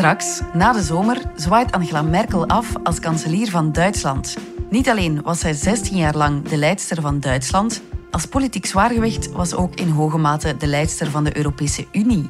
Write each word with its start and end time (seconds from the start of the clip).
Straks, 0.00 0.40
na 0.52 0.72
de 0.72 0.82
zomer, 0.82 1.22
zwaait 1.34 1.72
Angela 1.72 2.02
Merkel 2.02 2.46
af 2.46 2.72
als 2.82 3.00
kanselier 3.00 3.50
van 3.50 3.72
Duitsland. 3.72 4.36
Niet 4.70 4.88
alleen 4.88 5.22
was 5.22 5.38
zij 5.38 5.52
16 5.52 5.96
jaar 5.96 6.16
lang 6.16 6.48
de 6.48 6.56
leidster 6.56 7.00
van 7.00 7.20
Duitsland, 7.20 7.82
als 8.10 8.26
politiek 8.26 8.66
zwaargewicht 8.66 9.32
was 9.32 9.54
ook 9.54 9.74
in 9.74 9.88
hoge 9.88 10.18
mate 10.18 10.56
de 10.56 10.66
leidster 10.66 11.10
van 11.10 11.24
de 11.24 11.36
Europese 11.36 11.86
Unie. 11.92 12.26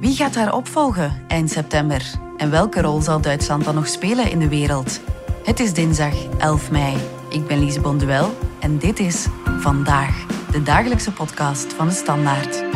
Wie 0.00 0.16
gaat 0.16 0.34
haar 0.34 0.54
opvolgen 0.54 1.22
eind 1.28 1.50
september? 1.50 2.02
En 2.36 2.50
welke 2.50 2.80
rol 2.80 3.00
zal 3.00 3.20
Duitsland 3.20 3.64
dan 3.64 3.74
nog 3.74 3.88
spelen 3.88 4.30
in 4.30 4.38
de 4.38 4.48
wereld? 4.48 5.00
Het 5.44 5.60
is 5.60 5.72
dinsdag 5.72 6.14
11 6.38 6.70
mei. 6.70 6.96
Ik 7.28 7.46
ben 7.46 7.58
Lise 7.58 7.80
Bonduel 7.80 8.34
en 8.60 8.78
dit 8.78 8.98
is 8.98 9.26
Vandaag, 9.58 10.26
de 10.50 10.62
dagelijkse 10.62 11.12
podcast 11.12 11.72
van 11.72 11.86
de 11.86 11.94
Standaard. 11.94 12.71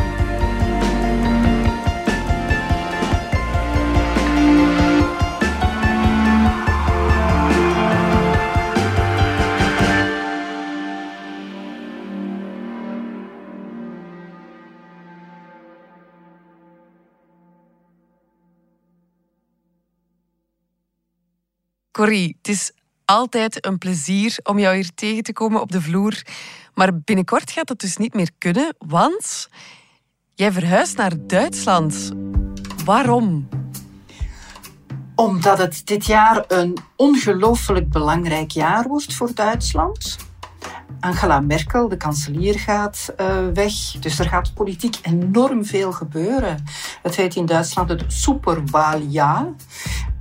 Corrie, 21.97 22.37
het 22.37 22.47
is 22.47 22.71
altijd 23.05 23.65
een 23.65 23.77
plezier 23.77 24.39
om 24.43 24.59
jou 24.59 24.75
hier 24.75 24.89
tegen 24.95 25.23
te 25.23 25.33
komen 25.33 25.61
op 25.61 25.71
de 25.71 25.81
vloer. 25.81 26.21
Maar 26.73 26.99
binnenkort 26.99 27.51
gaat 27.51 27.67
dat 27.67 27.79
dus 27.79 27.97
niet 27.97 28.13
meer 28.13 28.29
kunnen, 28.37 28.75
want 28.77 29.49
jij 30.33 30.51
verhuist 30.51 30.97
naar 30.97 31.11
Duitsland. 31.27 32.11
Waarom? 32.85 33.47
Omdat 35.15 35.57
het 35.57 35.81
dit 35.85 36.05
jaar 36.05 36.43
een 36.47 36.77
ongelooflijk 36.95 37.89
belangrijk 37.89 38.51
jaar 38.51 38.87
wordt 38.87 39.13
voor 39.13 39.33
Duitsland. 39.33 40.17
Angela 40.99 41.39
Merkel, 41.39 41.87
de 41.87 41.97
kanselier, 41.97 42.59
gaat 42.59 43.13
uh, 43.21 43.47
weg. 43.53 43.73
Dus 43.99 44.19
er 44.19 44.29
gaat 44.29 44.53
politiek 44.53 44.97
enorm 45.01 45.65
veel 45.65 45.91
gebeuren. 45.91 46.63
Het 47.01 47.15
heet 47.15 47.35
in 47.35 47.45
Duitsland 47.45 47.89
het 47.89 48.03
Superwahljahr. 48.07 49.53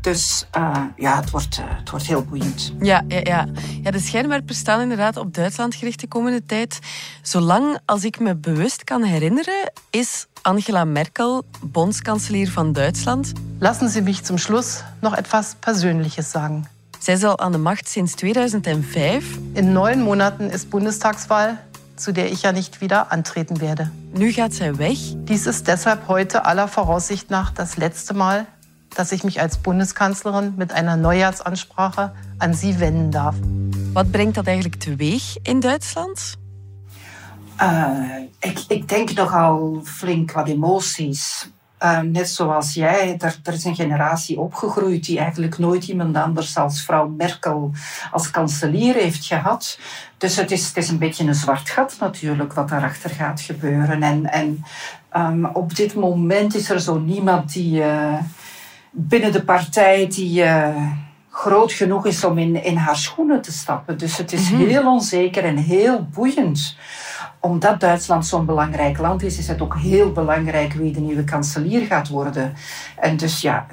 Dus 0.07 0.47
uh, 0.57 0.77
ja, 0.97 1.17
het 1.17 1.31
wordt, 1.31 1.59
uh, 1.59 1.65
het 1.69 1.91
wordt 1.91 2.07
heel 2.07 2.23
boeiend. 2.23 2.73
Ja, 2.81 3.05
ja, 3.09 3.21
ja. 3.23 3.47
ja, 3.83 3.91
de 3.91 3.99
schijnwerpers 3.99 4.59
staan 4.59 4.81
inderdaad 4.81 5.17
op 5.17 5.35
Duitsland 5.35 5.75
gericht 5.75 6.01
de 6.01 6.07
komende 6.07 6.47
tijd. 6.47 6.79
Zolang 7.23 7.79
als 7.85 8.05
ik 8.05 8.19
me 8.19 8.37
bewust 8.37 8.85
kan 8.85 9.03
herinneren, 9.03 9.73
is 9.91 10.27
Angela 10.43 10.85
Merkel 10.85 11.45
Bondskanselier 11.61 12.51
van 12.51 12.73
Duitsland. 12.73 13.33
Lassen 13.59 13.89
Sie 13.89 14.03
mich 14.03 14.25
zum 14.25 14.39
Schluss 14.39 14.83
noch 15.01 15.17
etwas 15.17 15.55
Persönliches 15.61 16.31
sagen. 16.31 16.69
Zij 16.99 17.15
is 17.15 17.25
al 17.25 17.39
aan 17.39 17.53
de 17.53 17.59
macht 17.59 17.89
sinds 17.89 18.15
2005. 18.15 19.39
In 19.53 19.73
neun 19.73 20.03
Monaten 20.03 20.51
ist 20.51 20.71
Bundestagswahl, 20.71 21.59
zu 21.97 22.13
der 22.13 22.31
ich 22.31 22.43
ja 22.43 22.53
nicht 22.53 22.81
wieder 22.81 23.11
antreten 23.11 23.61
werde. 23.61 23.91
Nu 24.13 24.33
gaat 24.33 24.55
zij 24.55 24.77
weg. 24.77 24.99
Dies 25.15 25.47
ist 25.47 25.67
deshalb 25.67 26.07
heute 26.07 26.45
aller 26.45 26.69
Voraussicht 26.69 27.31
nach 27.31 27.51
das 27.51 27.77
letzte 27.77 28.15
Mal, 28.15 28.47
dass 28.97 29.13
ich 29.13 29.25
mich 29.25 29.41
als 29.41 29.59
Bundeskanzlerin 29.59 30.55
mit 30.57 30.73
einer 30.73 30.97
Neujahrsansprache 30.97 32.13
an 32.39 32.55
Sie 32.55 32.81
wenden 32.81 33.11
darf. 33.11 33.35
Wat 33.93 34.11
brengt 34.11 34.37
dat 34.37 34.47
eigenlijk 34.47 34.81
teweeg 34.81 35.37
in 35.43 35.61
Duitsland? 35.61 36.37
Uh, 37.63 38.29
ik, 38.41 38.65
ik 38.69 38.89
denk 38.89 39.13
nogal 39.15 39.81
flink 39.85 40.33
wat 40.33 40.49
emoties. 40.49 41.49
Uh, 41.83 42.01
net 42.01 42.29
zoals 42.29 42.75
jij, 42.75 43.17
er, 43.19 43.41
er, 43.43 43.53
is 43.53 43.65
een 43.65 43.75
generatie 43.75 44.41
opgegroeid 44.41 45.05
die 45.05 45.19
eigenlijk 45.19 45.59
nooit 45.59 45.89
iemand 45.89 46.17
anders 46.17 46.57
als 46.57 46.83
vrouw 46.83 47.09
Merkel 47.09 47.73
als 48.13 48.31
kanselier 48.31 48.95
heeft 48.95 49.25
gehad. 49.25 49.79
Dus 50.19 50.37
het 50.37 50.51
is, 50.51 50.67
het 50.67 50.77
is 50.77 50.89
een 50.89 50.99
beetje 50.99 51.25
een 51.25 51.35
zwart 51.35 51.69
gat 51.69 51.97
natuurlijk 52.01 52.53
wat 52.53 52.69
daarachter 52.69 53.11
gaat 53.11 53.41
gebeuren. 53.41 54.03
En, 54.03 54.33
en 54.33 54.65
um, 55.17 55.45
op 55.45 55.77
dit 55.77 55.95
moment 55.95 56.55
is 56.55 56.71
er 56.71 56.81
zo 56.81 56.99
niemand 56.99 57.53
die 57.53 57.81
uh, 57.81 58.19
binnen 58.99 59.33
de 59.33 59.45
partij 59.45 60.07
die 60.09 60.45
uh, 60.45 60.77
groot 61.31 61.73
genoeg 61.73 62.07
is 62.07 62.25
om 62.25 62.39
in, 62.39 62.65
in 62.65 62.77
haar 62.77 62.97
schoenen 62.97 63.43
te 63.43 63.53
stappen. 63.53 63.99
Dus 63.99 64.17
het 64.17 64.33
is 64.33 64.51
mm 64.51 64.57
-hmm. 64.57 64.67
heel 64.67 64.93
onzeker 64.93 65.45
en 65.45 65.57
heel 65.57 66.09
boeiend 66.15 66.77
omdat 67.41 67.81
Duitsland 67.81 68.27
zo'n 68.27 68.47
belangrijk 68.47 68.99
land 68.99 69.23
is, 69.23 69.39
is 69.39 69.49
het 69.49 69.61
ook 69.61 69.77
heel 69.77 70.13
belangrijk 70.13 70.73
wie 70.73 70.93
de 70.93 71.01
nieuwe 71.01 71.25
kanselier 71.25 71.87
gaat 71.87 72.09
worden. 72.09 72.55
En 72.97 73.17
dus 73.17 73.41
ja, 73.41 73.67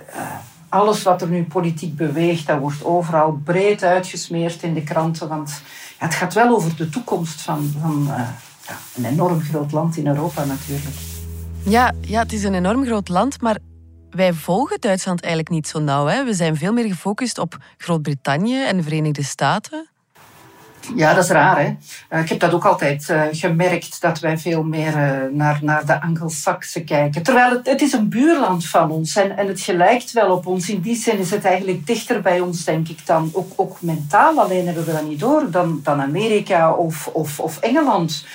alles 0.70 1.04
wat 1.04 1.22
er 1.22 1.28
nu 1.28 1.44
politiek 1.44 1.96
beweegt, 1.96 2.48
dat 2.48 2.60
wordt 2.60 2.84
overal 2.84 3.40
breed 3.44 3.84
uitgesmeerd 3.84 4.64
in 4.64 4.74
de 4.74 4.84
kranten. 4.84 5.28
Want 5.28 5.62
ja, 6.00 6.06
het 6.06 6.16
gaat 6.16 6.34
wel 6.34 6.56
over 6.56 6.76
de 6.76 6.90
toekomst 6.90 7.42
van, 7.42 7.74
van 7.82 8.06
uh, 8.08 8.16
ja, 8.68 8.78
een 8.96 9.06
enorm 9.06 9.42
groot 9.42 9.72
land 9.72 9.98
in 9.98 10.08
Europa 10.08 10.44
natuurlijk. 10.44 10.96
Ja, 11.64 11.94
ja, 12.02 12.22
het 12.22 12.34
is 12.34 12.44
een 12.44 12.54
enorm 12.54 12.86
groot 12.86 13.10
land, 13.10 13.42
maar 13.42 13.58
wij 14.16 14.34
volgen 14.34 14.80
Duitsland 14.80 15.22
eigenlijk 15.22 15.54
niet 15.54 15.68
zo 15.68 15.80
nauw. 15.80 16.06
Hè? 16.06 16.24
We 16.24 16.34
zijn 16.34 16.56
veel 16.56 16.74
meer 16.74 16.88
gefocust 16.88 17.38
op 17.38 17.58
Groot-Brittannië 17.78 18.64
en 18.64 18.78
de 18.78 18.84
Verenigde 18.84 19.24
Staten. 19.24 19.88
Ja, 20.96 21.14
dat 21.14 21.24
is 21.24 21.30
raar. 21.30 21.76
Uh, 22.10 22.20
ik 22.20 22.30
heb 22.30 22.40
dat 22.40 22.54
ook 22.54 22.66
altijd 22.66 23.10
uh, 23.10 23.22
gemerkt, 23.32 24.02
dat 24.02 24.20
wij 24.20 24.38
veel 24.38 24.64
meer 24.64 24.96
uh, 24.96 25.32
naar, 25.32 25.60
naar 25.62 25.86
de 25.86 26.02
Angelsaksen 26.02 26.86
kijken. 26.86 27.24
Terwijl 27.24 27.52
het, 27.52 27.68
het 27.68 27.82
is 27.82 27.94
een 27.94 28.10
buurland 28.10 28.66
van 28.66 28.92
ons 28.92 29.16
en, 29.16 29.38
en 29.38 29.48
het 29.48 29.62
gelijkt 29.62 30.12
wel 30.12 30.32
op 30.32 30.48
ons. 30.48 30.70
In 30.70 30.82
die 30.82 30.96
zin 30.96 31.18
is 31.18 31.30
het 31.30 31.46
eigenlijk 31.46 31.88
dichter 31.88 32.22
bij 32.22 32.40
ons, 32.40 32.64
denk 32.64 32.88
ik, 32.88 33.06
dan 33.06 33.30
ook, 33.34 33.52
ook 33.56 33.82
mentaal. 33.82 34.40
Alleen 34.40 34.66
hebben 34.66 34.86
we 34.86 34.92
dat 34.92 35.08
niet 35.08 35.20
door 35.20 35.52
dan, 35.52 35.80
dan 35.84 36.02
Amerika 36.02 36.72
of, 36.72 37.08
of, 37.08 37.40
of 37.40 37.60
Engeland. 37.60 38.26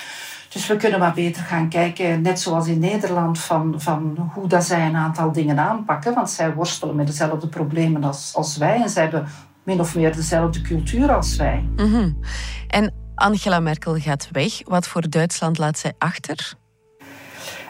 Dus 0.49 0.67
we 0.67 0.75
kunnen 0.75 0.99
maar 0.99 1.13
beter 1.13 1.43
gaan 1.43 1.69
kijken, 1.69 2.21
net 2.21 2.39
zoals 2.39 2.67
in 2.67 2.79
Nederland, 2.79 3.39
van, 3.39 3.73
van 3.77 4.31
hoe 4.33 4.47
dat 4.47 4.63
zij 4.63 4.85
een 4.85 4.95
aantal 4.95 5.31
dingen 5.31 5.59
aanpakken. 5.59 6.13
Want 6.13 6.29
zij 6.29 6.53
worstelen 6.53 6.95
met 6.95 7.07
dezelfde 7.07 7.47
problemen 7.47 8.03
als, 8.03 8.31
als 8.35 8.57
wij. 8.57 8.81
En 8.81 8.89
zij 8.89 9.03
hebben 9.03 9.27
min 9.63 9.79
of 9.79 9.95
meer 9.95 10.15
dezelfde 10.15 10.61
cultuur 10.61 11.13
als 11.13 11.35
wij. 11.35 11.65
Mm 11.75 11.93
-hmm. 11.93 12.19
En 12.67 12.93
Angela 13.15 13.59
Merkel 13.59 13.99
gaat 13.99 14.29
weg. 14.31 14.61
Wat 14.63 14.87
voor 14.87 15.09
Duitsland 15.09 15.57
laat 15.57 15.77
zij 15.77 15.93
achter? 15.97 16.53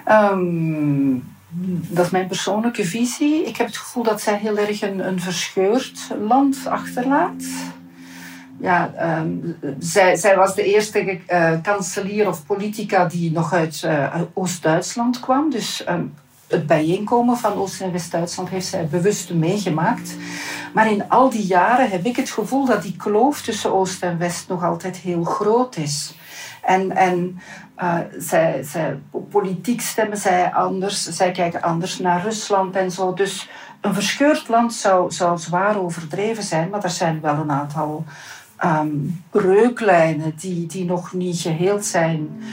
Um, 0.08 1.24
dat 1.90 2.06
is 2.06 2.12
mijn 2.12 2.28
persoonlijke 2.28 2.86
visie. 2.86 3.46
Ik 3.46 3.58
heb 3.58 3.68
het 3.68 3.78
gevoel 3.78 4.04
dat 4.04 4.22
zij 4.22 4.38
heel 4.38 4.58
erg 4.58 4.82
een, 4.82 5.08
een 5.08 5.20
verscheurd 5.20 6.10
land 6.22 6.66
achterlaat. 6.68 7.44
Ja, 8.62 8.92
um, 9.20 9.58
zij, 9.80 10.16
zij, 10.16 10.36
was 10.36 10.56
de 10.56 10.64
eerste 10.64 11.20
uh, 11.30 11.52
kanselier 11.62 12.28
of 12.28 12.46
politica 12.46 13.06
die 13.06 13.32
nog 13.32 13.54
uit 13.54 13.82
uh, 13.86 14.22
Oost-Duitsland 14.34 15.20
kwam. 15.20 15.50
Dus 15.50 15.84
um, 15.90 16.14
het 16.48 16.68
bijeenkomen 16.68 17.38
van 17.38 17.54
Oost- 17.54 17.82
en 17.82 17.92
West-Duitsland 17.92 18.50
heeft 18.50 18.66
zij 18.66 18.88
bewust 18.88 19.34
meegemaakt. 19.34 20.16
Maar 20.74 20.92
in 20.92 21.10
al 21.10 21.30
die 21.30 21.46
jaren 21.46 21.90
heb 21.90 22.06
ik 22.06 22.16
het 22.16 22.30
gevoel 22.30 22.66
dat 22.66 22.82
die 22.82 22.96
kloof 22.96 23.42
tussen 23.42 23.74
Oost 23.74 24.04
en 24.04 24.18
West 24.18 24.48
nog 24.48 24.64
altijd 24.64 24.98
heel 24.98 25.24
groot 25.24 25.78
is. 25.78 26.14
En, 26.62 26.92
en 26.96 27.40
uh, 27.78 28.00
zij, 28.18 28.64
zij, 28.64 29.00
politiek 29.30 29.82
stemmen 29.82 30.18
zij 30.18 30.52
anders, 30.54 31.04
zij 31.04 31.32
kijken 31.32 31.62
anders 31.62 32.00
naar 32.00 32.24
Rusland 32.24 32.76
en 32.76 32.92
zo. 32.92 33.14
Dus 33.14 33.50
een 33.82 33.94
verscheurd 33.94 34.48
land 34.48 34.74
zou, 34.74 35.12
zou 35.12 35.38
zwaar 35.38 35.80
overdreven 35.80 36.44
zijn, 36.44 36.70
maar 36.70 36.84
er 36.84 36.90
zijn 36.90 37.22
wel 37.22 37.36
een 37.36 37.52
aantal 37.52 38.04
um, 38.64 39.24
breuklijnen 39.30 40.34
die, 40.36 40.66
die 40.66 40.86
nog 40.86 41.14
niet 41.14 41.40
geheeld 41.40 41.86
zijn. 41.86 42.44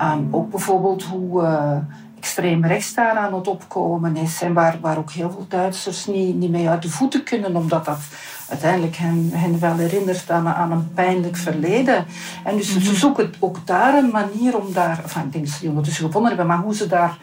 Um, 0.00 0.28
ook 0.30 0.50
bijvoorbeeld 0.50 1.02
hoe. 1.02 1.42
Uh, 1.42 1.76
extreem 2.22 2.64
rechts 2.64 2.94
daar 2.94 3.16
aan 3.16 3.34
het 3.34 3.48
opkomen 3.48 4.16
is. 4.16 4.42
En 4.42 4.52
waar, 4.52 4.78
waar 4.80 4.98
ook 4.98 5.10
heel 5.10 5.30
veel 5.30 5.46
Duitsers 5.48 6.06
niet, 6.06 6.36
niet 6.36 6.50
mee 6.50 6.68
uit 6.68 6.82
de 6.82 6.90
voeten 6.90 7.24
kunnen, 7.24 7.56
omdat 7.56 7.84
dat 7.84 8.00
uiteindelijk 8.48 8.96
hen, 8.96 9.30
hen 9.32 9.60
wel 9.60 9.76
herinnert 9.76 10.30
aan, 10.30 10.48
aan 10.48 10.72
een 10.72 10.92
pijnlijk 10.94 11.36
verleden. 11.36 12.04
En 12.44 12.56
dus 12.56 12.78
ze 12.78 12.94
zoeken 12.94 13.32
ook 13.38 13.66
daar 13.66 13.94
een 13.94 14.10
manier 14.10 14.58
om 14.58 14.72
daar, 14.72 15.00
enfin, 15.02 15.22
ik 15.22 15.32
denk 15.32 15.44
dat 15.44 15.54
ze 15.54 15.60
die 15.60 15.68
ondertussen 15.68 16.04
gevonden 16.04 16.30
hebben, 16.30 16.46
maar 16.46 16.64
hoe 16.64 16.74
ze 16.74 16.86
daar, 16.86 17.18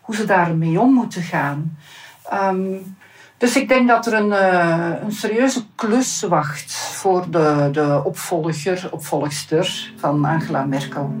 hoe 0.00 0.14
ze 0.14 0.24
daar 0.24 0.54
mee 0.54 0.80
om 0.80 0.92
moeten 0.92 1.22
gaan. 1.22 1.76
Um, 2.32 2.96
dus 3.36 3.56
ik 3.56 3.68
denk 3.68 3.88
dat 3.88 4.06
er 4.06 4.12
een, 4.12 4.30
uh, 4.30 5.02
een 5.02 5.12
serieuze 5.12 5.62
klus 5.74 6.22
wacht 6.22 6.89
voor 7.00 7.30
de, 7.30 7.68
de 7.72 8.00
opvolger, 8.04 8.88
opvolgster 8.92 9.92
van 9.96 10.24
Angela 10.24 10.64
Merkel. 10.64 11.12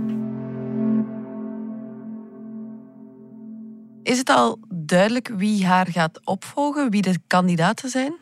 Is 4.02 4.18
het 4.18 4.30
al 4.30 4.58
duidelijk 4.68 5.30
wie 5.36 5.66
haar 5.66 5.86
gaat 5.86 6.20
opvolgen, 6.24 6.90
wie 6.90 7.02
de 7.02 7.18
kandidaten 7.26 7.88
zijn? 7.90 8.12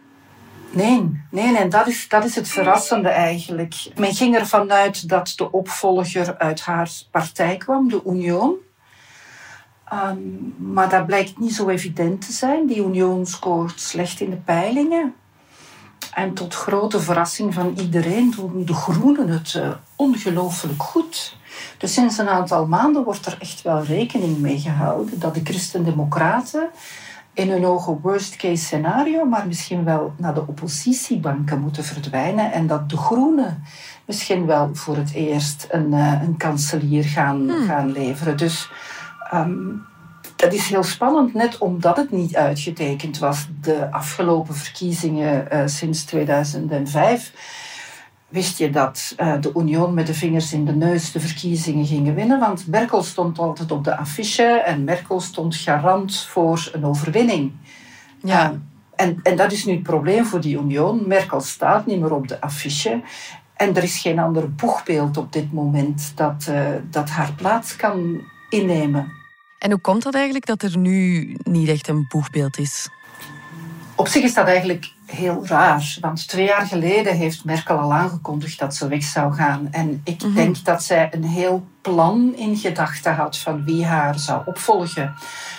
Nee, 0.70 1.22
nee, 1.30 1.56
en 1.56 1.68
dat 1.68 1.86
is, 1.86 2.08
dat 2.08 2.24
is 2.24 2.34
het 2.34 2.48
verrassende 2.48 3.08
eigenlijk. 3.08 3.74
Men 3.96 4.14
ging 4.14 4.36
ervan 4.36 4.72
uit 4.72 5.08
dat 5.08 5.32
de 5.36 5.52
opvolger 5.52 6.38
uit 6.38 6.60
haar 6.60 6.90
partij 7.10 7.56
kwam, 7.56 7.88
de 7.88 8.02
Union. 8.06 8.54
Ehm, 9.84 10.18
maar 10.56 10.88
dat 10.88 11.06
blijkt 11.06 11.38
niet 11.38 11.54
zo 11.54 11.68
evident 11.68 12.26
te 12.26 12.32
zijn. 12.32 12.66
Die 12.66 12.84
Union 12.84 13.26
scoort 13.26 13.80
slecht 13.80 14.20
in 14.20 14.30
de 14.30 14.36
peilingen. 14.36 15.14
En 16.14 16.34
tot 16.34 16.54
grote 16.54 17.00
verrassing 17.00 17.54
van 17.54 17.74
iedereen 17.76 18.30
doen 18.36 18.64
de 18.64 18.74
Groenen 18.74 19.28
het 19.28 19.54
uh, 19.54 19.70
ongelooflijk 19.96 20.82
goed. 20.82 21.36
Dus 21.78 21.92
sinds 21.92 22.18
een 22.18 22.28
aantal 22.28 22.66
maanden 22.66 23.04
wordt 23.04 23.26
er 23.26 23.36
echt 23.40 23.62
wel 23.62 23.82
rekening 23.82 24.38
mee 24.38 24.58
gehouden 24.58 25.20
dat 25.20 25.34
de 25.34 25.40
Christen-Democraten 25.44 26.68
in 27.32 27.50
hun 27.50 27.66
ogen 27.66 27.98
worst-case 28.02 28.64
scenario, 28.64 29.24
maar 29.24 29.46
misschien 29.46 29.84
wel 29.84 30.12
naar 30.16 30.34
de 30.34 30.46
oppositiebanken 30.46 31.60
moeten 31.60 31.84
verdwijnen 31.84 32.52
en 32.52 32.66
dat 32.66 32.90
de 32.90 32.96
Groenen 32.96 33.62
misschien 34.04 34.46
wel 34.46 34.70
voor 34.72 34.96
het 34.96 35.12
eerst 35.12 35.66
een, 35.70 35.92
uh, 35.92 36.22
een 36.22 36.36
kanselier 36.36 37.04
gaan, 37.04 37.50
hmm. 37.50 37.66
gaan 37.66 37.92
leveren. 37.92 38.36
Dus 38.36 38.70
um, 39.34 39.86
dat 40.38 40.52
is 40.52 40.68
heel 40.68 40.82
spannend, 40.82 41.34
net 41.34 41.58
omdat 41.58 41.96
het 41.96 42.10
niet 42.10 42.36
uitgetekend 42.36 43.18
was, 43.18 43.46
de 43.60 43.92
afgelopen 43.92 44.54
verkiezingen 44.54 45.48
uh, 45.52 45.62
sinds 45.66 46.04
2005 46.04 47.32
wist 48.28 48.58
je 48.58 48.70
dat 48.70 49.14
uh, 49.18 49.40
de 49.40 49.52
Union 49.56 49.94
met 49.94 50.06
de 50.06 50.14
vingers 50.14 50.52
in 50.52 50.64
de 50.64 50.74
neus 50.74 51.12
de 51.12 51.20
verkiezingen 51.20 51.86
gingen 51.86 52.14
winnen. 52.14 52.40
Want 52.40 52.66
Merkel 52.66 53.02
stond 53.02 53.38
altijd 53.38 53.70
op 53.70 53.84
de 53.84 53.96
affiche 53.96 54.42
en 54.42 54.84
Merkel 54.84 55.20
stond 55.20 55.56
garant 55.56 56.20
voor 56.20 56.70
een 56.72 56.84
overwinning. 56.84 57.52
Ja. 58.22 58.50
Uh, 58.50 58.56
en, 58.94 59.20
en 59.22 59.36
dat 59.36 59.52
is 59.52 59.64
nu 59.64 59.72
het 59.72 59.82
probleem 59.82 60.24
voor 60.24 60.40
die 60.40 60.58
Union. 60.58 61.08
Merkel 61.08 61.40
staat 61.40 61.86
niet 61.86 62.00
meer 62.00 62.12
op 62.12 62.28
de 62.28 62.40
affiche. 62.40 63.00
En 63.56 63.76
er 63.76 63.82
is 63.82 63.98
geen 63.98 64.18
ander 64.18 64.54
boegbeeld 64.54 65.16
op 65.16 65.32
dit 65.32 65.52
moment 65.52 66.12
dat, 66.14 66.46
uh, 66.50 66.68
dat 66.90 67.08
haar 67.08 67.32
plaats 67.32 67.76
kan 67.76 68.20
innemen. 68.48 69.17
En 69.58 69.70
hoe 69.70 69.80
komt 69.80 70.02
dat 70.02 70.14
eigenlijk 70.14 70.46
dat 70.46 70.62
er 70.62 70.78
nu 70.78 71.36
niet 71.42 71.68
echt 71.68 71.88
een 71.88 72.06
boegbeeld 72.08 72.58
is? 72.58 72.88
Op 73.94 74.08
zich 74.08 74.22
is 74.22 74.34
dat 74.34 74.46
eigenlijk 74.46 74.92
heel 75.06 75.46
raar. 75.46 75.96
Want 76.00 76.28
twee 76.28 76.46
jaar 76.46 76.66
geleden 76.66 77.16
heeft 77.16 77.44
Merkel 77.44 77.78
al 77.78 77.92
aangekondigd 77.92 78.58
dat 78.58 78.74
ze 78.74 78.88
weg 78.88 79.02
zou 79.02 79.34
gaan. 79.34 79.68
En 79.70 80.00
ik 80.04 80.22
mhm. 80.22 80.34
denk 80.34 80.64
dat 80.64 80.82
zij 80.82 81.08
een 81.10 81.24
heel 81.24 81.66
plan 81.80 82.34
in 82.36 82.56
gedachten 82.56 83.14
had 83.14 83.38
van 83.38 83.64
wie 83.64 83.86
haar 83.86 84.18
zou 84.18 84.42
opvolgen. 84.44 85.14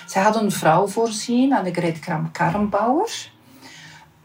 Zij 0.06 0.22
had 0.22 0.36
een 0.36 0.52
vrouw 0.52 0.88
voorzien, 0.88 1.54
Annegret 1.54 2.00
Kramp-Karrenbauer. 2.00 3.30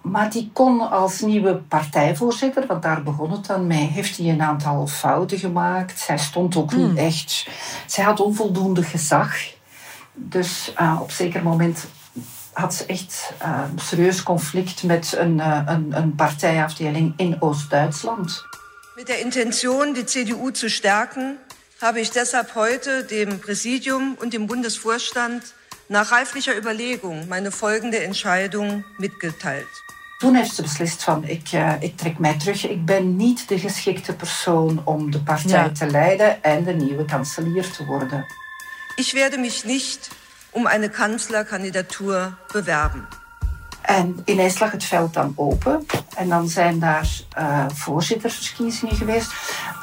Maar 0.01 0.31
die 0.31 0.51
kon 0.53 0.91
als 0.91 1.21
nieuwe 1.21 1.55
partijvoorzitter, 1.57 2.67
want 2.67 2.83
daar 2.83 3.03
begon 3.03 3.31
het 3.31 3.47
dan 3.47 3.67
mee, 3.67 3.87
heeft 3.87 4.17
hij 4.19 4.29
een 4.29 4.43
aantal 4.43 4.87
fouten 4.87 5.39
gemaakt. 5.39 5.99
Zij 5.99 6.19
stond 6.19 6.57
ook 6.57 6.75
niet 6.75 6.87
hmm. 6.87 6.97
echt. 6.97 7.49
Zij 7.87 8.05
had 8.05 8.21
onvoldoende 8.21 8.83
gezag. 8.83 9.37
Dus 10.15 10.73
uh, 10.81 10.99
op 11.03 11.11
zeker 11.11 11.43
moment 11.43 11.87
had 12.53 12.75
ze 12.75 12.87
echt 12.87 13.33
uh, 13.43 13.63
een 13.73 13.79
serieus 13.79 14.23
conflict 14.23 14.83
met 14.83 15.15
een, 15.19 15.39
uh, 15.39 15.61
een, 15.67 15.93
een 15.97 16.15
Parteiafdeling 16.15 17.13
in 17.17 17.37
Oost-Duitsland. 17.43 18.43
Mit 18.97 19.07
der 19.07 19.21
Intention, 19.21 19.93
die 19.93 20.05
CDU 20.05 20.51
zu 20.53 20.69
stärken, 20.69 21.39
habe 21.81 22.01
ich 22.01 22.11
deshalb 22.11 22.55
heute 22.55 23.05
dem 23.05 23.41
Präsidium 23.41 24.17
und 24.21 24.33
dem 24.33 24.47
Bundesvorstand 24.47 25.43
nach 25.89 26.13
reiflicher 26.13 26.57
Überlegung 26.57 27.29
meine 27.29 27.51
folgende 27.51 28.05
Entscheidung 28.05 28.85
mitgeteilt. 28.99 29.83
Toen 30.19 30.35
heeft 30.35 30.55
ze 30.55 30.63
beslist 30.63 31.03
van 31.03 31.25
ik, 31.25 31.53
uh, 31.53 31.73
ik 31.81 31.97
trek 31.97 32.19
mij 32.19 32.39
terug. 32.39 32.69
Ik 32.69 32.85
ben 32.85 33.17
niet 33.17 33.49
de 33.49 33.59
geschikte 33.59 34.15
persoon 34.15 34.81
om 34.85 35.11
de 35.11 35.23
partij 35.23 35.65
ja. 35.65 35.71
te 35.71 35.87
leiden 35.87 36.43
en 36.43 36.65
de 36.65 36.73
nieuwe 36.73 37.05
kanselier 37.05 37.71
te 37.71 37.85
worden. 37.85 38.27
Ich 38.97 39.15
werde 39.15 39.39
mich 39.39 39.65
nicht 39.65 40.11
um 40.53 40.67
eine 40.67 40.89
Kanzlerkandidatur 40.89 42.37
bewerben. 42.53 43.07
En 43.83 44.23
ineens 44.25 44.59
lag 44.59 44.71
het 44.71 44.85
veld 44.85 45.15
dan 45.15 45.33
open. 45.37 45.87
En 46.17 46.29
dan 46.29 46.49
zijn 46.49 46.79
daar 46.79 47.09
uh, 47.39 47.67
voorzittersverkiezingen 47.75 48.97
geweest. 48.97 49.33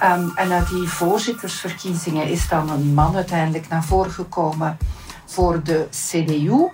Um, 0.03 0.31
en 0.35 0.51
uit 0.51 0.67
die 0.69 0.87
voorzittersverkiezingen 0.87 2.27
is 2.27 2.47
dan 2.47 2.69
een 2.69 2.93
man 2.93 3.15
uiteindelijk 3.15 3.67
naar 3.69 3.83
voren 3.83 4.11
gekomen 4.11 4.77
voor 5.25 5.63
de 5.63 5.87
CDU, 5.89 6.67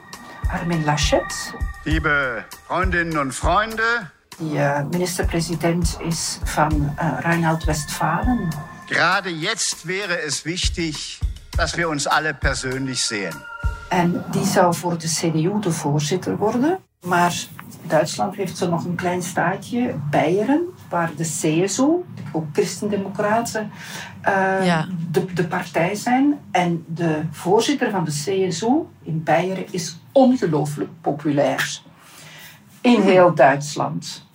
Armin 0.52 0.84
Laschet. 0.84 1.54
Liebe 1.84 2.46
Freundinnen 2.66 3.18
und 3.20 3.36
Freunde. 3.36 4.10
Die 4.38 4.54
uh, 4.54 4.82
minister-president 4.92 5.98
is 6.00 6.40
van 6.44 6.96
uh, 7.00 7.20
Rheinland-Westfalen. 7.20 8.50
Gerade 8.86 9.40
jetzt 9.40 9.86
wäre 9.86 10.22
es 10.26 10.44
wichtig, 10.44 11.20
dass 11.58 11.76
wir 11.76 11.90
uns 11.90 12.08
alle 12.08 12.34
persönlich 12.34 13.04
sehen. 13.04 13.34
En 13.90 14.24
die 14.32 14.46
zou 14.46 14.76
voor 14.76 14.98
de 14.98 15.08
CDU 15.08 15.60
de 15.60 15.72
voorzitter 15.72 16.38
worden. 16.38 16.80
Maar 17.06 17.34
Duitsland 17.88 18.36
heeft 18.36 18.58
zo 18.58 18.70
nog 18.70 18.86
een 18.86 18.96
klein 18.96 19.22
staatje, 19.22 19.96
Beieren, 20.10 20.62
waar 20.90 21.12
de 21.16 21.24
CSU, 21.24 22.04
ook 22.32 22.46
christendemocraten, 22.54 23.72
uh, 24.28 24.66
ja. 24.66 24.88
de, 25.12 25.34
de 25.34 25.48
partij 25.48 25.96
zijn. 25.96 26.40
En 26.52 26.86
de 26.88 27.22
voorzitter 27.32 27.92
van 27.92 28.06
de 28.06 28.12
CSU 28.12 28.86
in 29.04 29.24
Beieren 29.24 29.66
is 29.72 30.00
ongelooflijk 30.12 30.90
populair. 31.02 31.82
In 32.82 33.02
heel 33.02 33.36
Duitsland. 33.36 34.26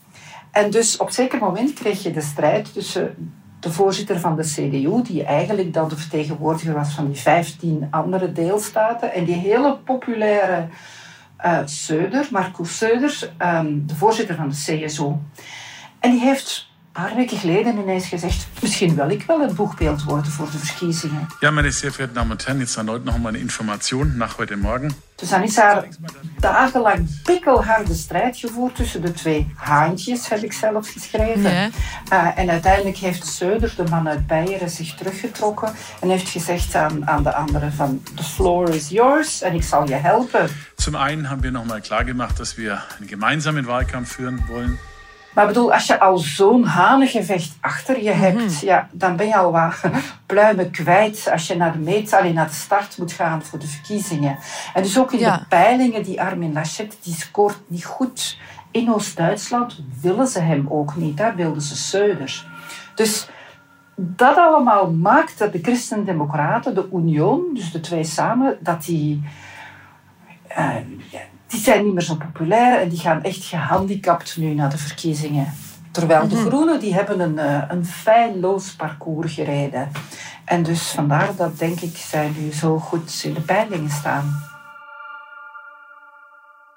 En 0.51 0.71
dus 0.71 0.97
op 0.97 1.11
zeker 1.11 1.39
moment 1.39 1.73
kreeg 1.73 2.03
je 2.03 2.13
de 2.13 2.21
strijd 2.21 2.73
tussen 2.73 3.33
de 3.63 3.73
voorzitter 3.73 4.21
van 4.21 4.37
de 4.37 4.43
CDU, 4.43 5.03
die 5.03 5.25
eigenlijk 5.25 5.73
dan 5.73 5.89
de 5.89 5.97
vertegenwoordiger 5.97 6.75
was 6.75 6.95
van 6.95 7.07
die 7.07 7.21
15 7.21 7.87
andere 7.91 8.33
deelstaten, 8.33 9.13
en 9.13 9.25
die 9.25 9.35
hele 9.35 9.77
populaire 9.85 10.69
uh, 11.45 11.59
Söder, 11.65 12.29
Marcus 12.31 12.77
Söder, 12.77 13.31
um, 13.39 13.87
de 13.87 13.95
voorzitter 13.95 14.35
van 14.35 14.49
de 14.49 14.55
CSU. 14.55 15.13
En 15.99 16.11
die 16.11 16.21
heeft 16.21 16.72
paar 16.93 17.15
weken 17.15 17.39
geleden 17.39 17.79
ineens 17.79 18.07
gezegd, 18.07 18.47
misschien 18.61 18.95
wil 18.95 19.11
ik 19.11 19.23
wel 19.27 19.41
het 19.41 19.55
boegbeeld 19.55 20.03
worden 20.03 20.33
voor 20.33 20.51
de 20.51 20.59
verkiezingen. 20.59 21.27
Ja, 21.41 21.51
meine 21.51 21.71
sehr 21.71 21.91
verehrten 21.91 22.15
Damen 22.15 22.33
und 22.33 22.47
Herren, 22.47 22.61
jetzt 22.61 22.77
erneut 22.77 23.05
noch 23.05 23.15
einmal 23.15 23.33
eine 23.33 23.39
Information 23.39 24.17
nach 24.17 24.37
heute 24.39 24.57
Morgen. 24.57 24.95
Dus 25.15 25.29
dan 25.29 25.43
is 25.43 25.55
daar 25.55 25.85
dagenlang 26.39 27.09
pikkelharde 27.23 27.95
strijd 27.95 28.37
gevoerd 28.37 28.75
tussen 28.75 29.03
de 29.03 29.13
twee 29.13 29.53
haantjes, 29.57 30.29
heb 30.29 30.43
ik 30.43 30.53
zelf 30.53 30.93
geschreven. 30.93 31.53
Ja. 31.53 31.69
Uh, 32.13 32.39
en 32.39 32.51
uiteindelijk 32.51 32.97
heeft 32.97 33.27
Söder, 33.27 33.73
de 33.77 33.85
man 33.91 34.09
uit 34.09 34.27
Beieren, 34.27 34.71
zich 34.71 34.95
teruggetrokken 34.95 35.73
en 36.01 36.09
heeft 36.09 36.29
gezegd 36.29 36.75
aan, 36.75 37.09
aan 37.09 37.23
de 37.23 37.35
anderen 37.35 37.73
van 37.73 38.03
the 38.15 38.25
floor 38.25 38.69
is 38.69 38.89
yours 38.89 39.43
en 39.43 39.55
ik 39.55 39.63
zal 39.63 39.89
je 39.89 39.95
helpen. 39.95 40.49
Zum 40.77 40.95
einen 40.95 41.29
haben 41.29 41.43
wir 41.43 41.53
nochmal 41.53 41.81
klargemacht, 41.81 42.39
dass 42.39 42.57
wir 42.57 42.83
einen 42.99 43.09
gemeinsamen 43.09 43.65
Wahlkampf 43.65 44.13
führen 44.13 44.45
wollen. 44.49 44.79
Maar 45.35 45.47
bedoel, 45.47 45.73
als 45.73 45.87
je 45.87 46.01
al 46.01 46.19
zo'n 46.19 46.65
hanengevecht 46.65 47.57
achter 47.61 48.03
je 48.03 48.11
hebt, 48.11 48.39
mm 48.39 48.47
-hmm. 48.47 48.57
ja, 48.61 48.89
dan 48.91 49.17
ben 49.17 49.27
je 49.27 49.37
al 49.37 49.53
wat 49.53 49.81
pluimen 50.27 50.71
kwijt 50.71 51.29
als 51.33 51.47
je 51.47 51.57
naar 51.57 51.73
de 51.73 51.79
meet, 51.79 52.13
alleen 52.13 52.35
naar 52.35 52.47
de 52.47 52.53
start 52.53 52.99
moet 52.99 53.13
gaan 53.13 53.43
voor 53.43 53.59
de 53.59 53.67
verkiezingen. 53.67 54.39
En 54.75 54.83
dus 54.83 54.99
ook 54.99 55.13
in 55.13 55.19
ja. 55.19 55.37
de 55.37 55.45
peilingen, 55.49 56.03
die 56.03 56.23
Armin 56.23 56.53
Laschet, 56.53 56.99
die 57.03 57.15
scoort 57.15 57.59
niet 57.67 57.85
goed. 57.85 58.39
In 58.71 58.93
Oost-Duitsland 58.93 59.83
willen 60.01 60.27
ze 60.27 60.41
hem 60.41 60.67
ook 60.69 60.97
niet, 60.97 61.17
daar 61.17 61.35
wilden 61.35 61.63
ze 61.63 61.77
Söder. 61.77 62.47
Dus 62.95 63.29
dat 63.97 64.37
allemaal 64.37 64.93
maakt 64.93 65.39
dat 65.39 65.53
de 65.53 65.59
Christen-Democraten, 65.63 66.75
de 66.75 66.89
Union, 66.93 67.51
dus 67.55 67.73
de 67.73 67.81
twee 67.81 68.05
samen, 68.05 68.59
dat 68.61 68.85
die... 68.85 69.23
Uh, 70.59 70.77
die 71.53 71.61
zijn 71.61 71.85
niet 71.85 71.93
meer 71.93 72.03
zo 72.03 72.15
populair 72.15 72.81
en 72.81 72.89
die 72.89 72.99
gaan 72.99 73.23
echt 73.23 73.45
gehandicapt 73.45 74.37
nu 74.37 74.55
naar 74.55 74.71
de 74.71 74.79
verkiezingen. 74.79 75.55
Terwijl 75.91 76.29
de 76.29 76.35
mhm. 76.35 76.47
Groenen 76.47 76.81
die 76.81 76.95
hebben 76.95 77.21
een, 77.21 77.39
eh, 77.39 77.63
een 77.69 77.87
feilloos 77.87 78.75
parcours 78.75 79.35
gereden. 79.35 79.91
En 80.45 80.63
dus 80.63 80.83
vandaar 80.83 81.37
dat, 81.37 81.59
denk 81.59 81.81
ik, 81.81 81.97
zij 81.97 82.33
nu 82.37 82.53
zo 82.53 82.79
goed 82.79 83.21
in 83.25 83.35
de 83.35 83.41
peilingen 83.41 83.91
staan. 83.91 84.51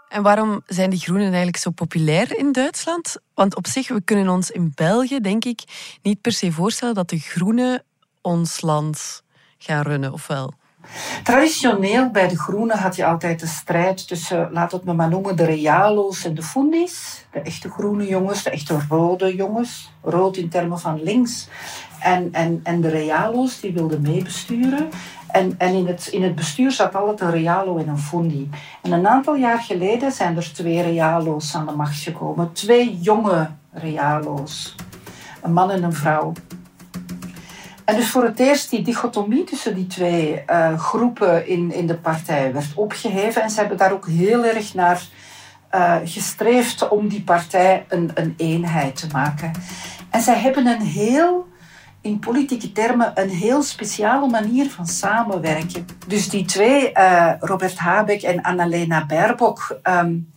En 0.09 0.23
waarom 0.23 0.61
zijn 0.65 0.89
die 0.89 0.99
groenen 0.99 1.27
eigenlijk 1.27 1.57
zo 1.57 1.71
populair 1.71 2.37
in 2.37 2.51
Duitsland? 2.51 3.17
Want 3.33 3.55
op 3.55 3.67
zich, 3.67 3.87
we 3.87 4.01
kunnen 4.01 4.29
ons 4.29 4.51
in 4.51 4.71
België, 4.75 5.19
denk 5.19 5.45
ik, 5.45 5.63
niet 6.01 6.21
per 6.21 6.31
se 6.31 6.51
voorstellen 6.51 6.95
dat 6.95 7.09
de 7.09 7.19
groenen 7.19 7.83
ons 8.21 8.61
land 8.61 9.23
gaan 9.57 9.81
runnen, 9.81 10.13
of 10.13 10.27
wel? 10.27 10.53
Traditioneel 11.23 12.09
bij 12.09 12.27
de 12.27 12.37
Groenen 12.37 12.77
had 12.77 12.95
je 12.95 13.05
altijd 13.05 13.39
de 13.39 13.47
strijd 13.47 14.07
tussen, 14.07 14.49
laat 14.51 14.71
het 14.71 14.83
me 14.83 14.93
maar 14.93 15.09
noemen, 15.09 15.35
de 15.35 15.45
Realo's 15.45 16.25
en 16.25 16.35
de 16.35 16.41
Fundis. 16.41 17.25
De 17.31 17.39
echte 17.39 17.69
groene 17.69 18.07
jongens, 18.07 18.43
de 18.43 18.49
echte 18.49 18.77
rode 18.89 19.35
jongens. 19.35 19.91
Rood 20.01 20.37
in 20.37 20.49
termen 20.49 20.79
van 20.79 21.03
links. 21.03 21.47
En, 21.99 22.29
en, 22.31 22.59
en 22.63 22.81
de 22.81 22.89
Realo's, 22.89 23.59
die 23.59 23.73
wilden 23.73 24.01
meebesturen. 24.01 24.89
En, 25.27 25.55
en 25.57 25.73
in, 25.73 25.87
het, 25.87 26.07
in 26.07 26.23
het 26.23 26.35
bestuur 26.35 26.71
zat 26.71 26.95
altijd 26.95 27.21
een 27.21 27.31
Realo 27.31 27.77
en 27.77 27.87
een 27.87 27.97
Fundi. 27.97 28.49
En 28.81 28.91
een 28.91 29.07
aantal 29.07 29.35
jaar 29.35 29.59
geleden 29.59 30.11
zijn 30.11 30.35
er 30.35 30.53
twee 30.53 30.81
Realo's 30.81 31.55
aan 31.55 31.65
de 31.65 31.71
macht 31.71 31.99
gekomen. 31.99 32.53
Twee 32.53 32.99
jonge 32.99 33.49
Realo's. 33.71 34.75
Een 35.41 35.53
man 35.53 35.71
en 35.71 35.83
een 35.83 35.93
vrouw. 35.93 36.33
En 37.85 37.95
dus 37.95 38.09
voor 38.09 38.23
het 38.23 38.39
eerst 38.39 38.69
die 38.69 38.81
dichotomie 38.81 39.43
tussen 39.43 39.75
die 39.75 39.87
twee 39.87 40.43
uh, 40.49 40.79
groepen 40.79 41.47
in, 41.47 41.73
in 41.73 41.87
de 41.87 41.97
partij 41.97 42.53
werd 42.53 42.73
opgeheven. 42.75 43.41
En 43.41 43.49
ze 43.49 43.59
hebben 43.59 43.77
daar 43.77 43.91
ook 43.91 44.07
heel 44.07 44.45
erg 44.45 44.73
naar 44.73 45.01
uh, 45.75 45.95
gestreefd 46.03 46.87
om 46.87 47.07
die 47.07 47.21
partij 47.21 47.85
een, 47.89 48.11
een 48.13 48.33
eenheid 48.37 48.95
te 48.95 49.07
maken. 49.11 49.51
En 50.09 50.21
zij 50.21 50.39
hebben 50.39 50.67
een 50.67 50.81
heel 50.81 51.47
in 52.01 52.19
politieke 52.19 52.71
termen 52.71 53.11
een 53.15 53.29
heel 53.29 53.63
speciale 53.63 54.27
manier 54.27 54.69
van 54.69 54.87
samenwerken. 54.87 55.85
Dus 56.07 56.29
die 56.29 56.45
twee, 56.45 56.91
uh, 56.93 57.31
Robert 57.39 57.77
Habeck 57.77 58.21
en 58.21 58.41
Annalena 58.41 59.05
Baerbock, 59.05 59.79
um, 59.83 60.33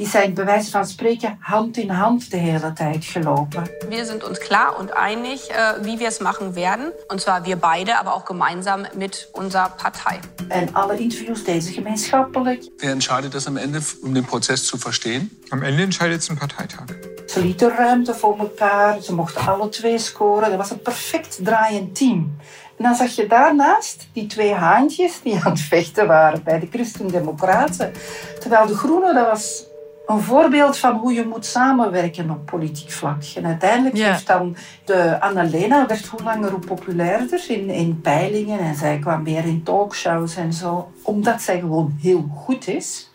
die 0.00 0.08
zijn 0.08 0.34
bij 0.34 0.44
wijze 0.44 0.70
van 0.70 0.86
spreken 0.86 1.36
hand 1.40 1.76
in 1.76 1.90
hand 1.90 2.30
de 2.30 2.36
hele 2.36 2.72
tijd 2.72 3.04
gelopen. 3.04 3.68
Wir 3.88 4.04
sind 4.06 4.24
uns 4.24 4.38
klar 4.38 4.78
und 4.78 4.90
einig, 4.92 5.40
äh, 5.50 5.84
wie 5.84 5.98
wir 5.98 6.08
es 6.08 6.18
machen 6.18 6.54
werden. 6.54 6.92
Und 7.08 7.20
zwar 7.20 7.44
wir 7.44 7.56
beide, 7.56 7.98
aber 7.98 8.14
auch 8.14 8.24
gemeinsam 8.24 8.86
mit 8.94 9.28
unserer 9.32 9.68
Partei. 9.76 10.20
En 10.48 10.74
alle 10.74 10.98
interviews 10.98 11.44
deze 11.44 11.72
gemeenschappelijk. 11.72 12.62
Wer 12.78 12.90
entscheidet 12.90 13.32
das 13.32 13.46
am 13.46 13.56
Ende, 13.56 13.80
um 14.02 14.14
den 14.14 14.24
Prozess 14.24 14.66
zu 14.66 14.78
verstehen? 14.78 15.30
Am 15.50 15.62
Ende 15.62 15.82
entscheidet 15.82 16.22
es 16.22 16.30
ein 16.30 16.38
Parteitag. 16.38 16.86
Ze 17.26 17.40
lieten 17.40 17.76
ruimte 17.76 18.14
voor 18.14 18.38
elkaar, 18.38 19.02
ze 19.02 19.14
mochten 19.14 19.46
alle 19.46 19.68
twee 19.68 19.98
scoren. 19.98 20.48
Dat 20.48 20.58
was 20.58 20.70
een 20.70 20.82
perfect 20.82 21.38
draaiend 21.42 21.94
team. 21.94 22.36
En 22.78 22.84
dan 22.84 22.94
zag 22.94 23.10
je 23.10 23.26
daarnaast 23.26 24.08
die 24.12 24.26
twee 24.26 24.54
haantjes 24.54 25.20
die 25.22 25.34
aan 25.44 25.50
het 25.50 25.60
vechten 25.60 26.06
waren 26.06 26.42
bij 26.42 26.58
de 26.58 26.68
Christen-Democraten. 26.70 27.92
Terwijl 28.38 28.66
de 28.66 28.76
Groenen, 28.76 29.14
dat 29.14 29.26
was 29.26 29.68
een 30.10 30.22
voorbeeld 30.22 30.78
van 30.78 30.96
hoe 30.96 31.12
je 31.12 31.26
moet 31.26 31.46
samenwerken 31.46 32.30
op 32.30 32.46
politiek 32.46 32.90
vlak. 32.90 33.22
En 33.34 33.46
uiteindelijk 33.46 33.96
ja. 33.96 34.10
heeft 34.10 34.26
dan 34.26 34.56
de 34.84 35.20
Annalena 35.20 35.86
werd 35.86 36.06
hoe 36.06 36.22
langer 36.22 36.50
hoe 36.50 36.60
populairder 36.60 37.44
in, 37.48 37.70
in 37.70 38.00
peilingen 38.00 38.58
en 38.58 38.74
zij 38.74 38.98
kwam 38.98 39.22
meer 39.22 39.44
in 39.44 39.62
talkshows 39.62 40.36
en 40.36 40.52
zo, 40.52 40.92
omdat 41.02 41.42
zij 41.42 41.60
gewoon 41.60 41.98
heel 42.00 42.30
goed 42.34 42.68
is. 42.68 43.10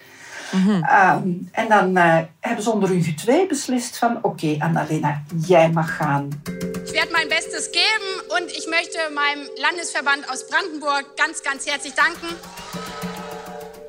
Mm 0.51 0.61
-hmm. 0.61 0.75
um, 0.75 1.49
en 1.51 1.67
dan 1.69 1.97
uh, 1.97 2.17
hebben 2.39 2.63
ze 2.63 2.71
onder 2.71 2.89
hun 2.89 3.03
getwee 3.03 3.47
beslist 3.47 3.97
van 3.97 4.17
oké 4.17 4.27
okay, 4.27 4.57
Annalena, 4.59 5.21
jij 5.45 5.69
mag 5.69 5.95
gaan. 5.95 6.41
Ich 6.85 6.91
werde 6.91 7.11
mein 7.11 7.27
Bestes 7.27 7.69
geben 7.71 8.11
und 8.37 8.51
ich 8.51 8.67
möchte 8.67 8.99
meinem 9.13 9.47
Landesverband 9.55 10.29
aus 10.29 10.45
Brandenburg 10.47 11.05
ganz, 11.15 11.41
ganz 11.41 11.65
herzlich 11.65 11.93
danken. 11.93 12.29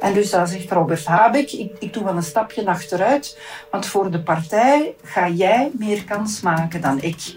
En 0.00 0.14
dus 0.14 0.30
dan 0.30 0.46
zegt 0.46 0.70
Robert 0.70 1.04
Habeck, 1.04 1.50
ik, 1.50 1.72
ik 1.78 1.92
doe 1.92 2.04
wel 2.04 2.16
een 2.16 2.22
stapje 2.22 2.66
achteruit, 2.66 3.38
want 3.70 3.86
voor 3.86 4.10
de 4.10 4.20
partij 4.20 4.94
ga 5.02 5.28
jij 5.28 5.70
meer 5.78 6.04
kans 6.04 6.40
maken 6.40 6.80
dan 6.80 7.02
ik. 7.02 7.36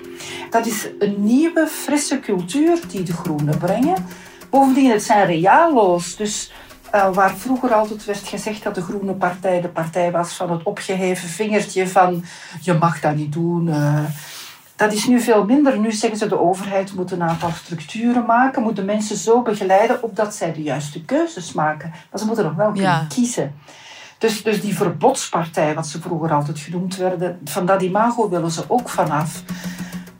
Dat 0.49 0.65
is 0.65 0.87
een 0.99 1.15
nieuwe, 1.17 1.67
frisse 1.67 2.19
cultuur 2.19 2.79
die 2.87 3.03
de 3.03 3.13
Groenen 3.13 3.57
brengen. 3.57 4.05
Bovendien, 4.49 4.91
het 4.91 5.03
zijn 5.03 5.25
realo's, 5.25 6.15
dus 6.15 6.51
uh, 6.95 7.13
waar 7.13 7.35
vroeger 7.35 7.73
altijd 7.73 8.05
werd 8.05 8.27
gezegd 8.27 8.63
dat 8.63 8.75
de 8.75 8.81
Groene 8.81 9.13
Partij 9.13 9.61
de 9.61 9.67
partij 9.67 10.11
was 10.11 10.33
van 10.33 10.51
het 10.51 10.63
opgeheven 10.63 11.29
vingertje 11.29 11.87
van 11.87 12.23
je 12.61 12.73
mag 12.73 12.99
dat 12.99 13.15
niet 13.15 13.33
doen... 13.33 13.67
Uh, 13.67 14.03
dat 14.79 14.93
is 14.93 15.05
nu 15.05 15.19
veel 15.19 15.45
minder. 15.45 15.79
Nu 15.79 15.91
zeggen 15.91 16.19
ze 16.19 16.27
de 16.27 16.39
overheid 16.39 16.93
moet 16.93 17.11
een 17.11 17.23
aantal 17.23 17.51
structuren 17.51 18.25
maken, 18.25 18.63
moet 18.63 18.75
de 18.75 18.83
mensen 18.83 19.15
zo 19.15 19.41
begeleiden 19.41 20.03
opdat 20.03 20.35
zij 20.35 20.53
de 20.53 20.61
juiste 20.61 21.05
keuzes 21.05 21.53
maken. 21.53 21.89
Maar 21.89 22.19
ze 22.19 22.25
moeten 22.25 22.43
nog 22.43 22.55
wel 22.55 22.71
kunnen 22.71 23.07
kiezen. 23.07 23.55
Dus, 24.17 24.43
dus 24.43 24.61
die 24.61 24.75
verbodspartij, 24.75 25.75
wat 25.75 25.87
ze 25.87 26.01
vroeger 26.01 26.33
altijd 26.33 26.59
genoemd 26.59 26.95
werden, 26.95 27.39
van 27.43 27.65
dat 27.65 27.81
imago 27.81 28.29
willen 28.29 28.51
ze 28.51 28.63
ook 28.67 28.89
vanaf. 28.89 29.43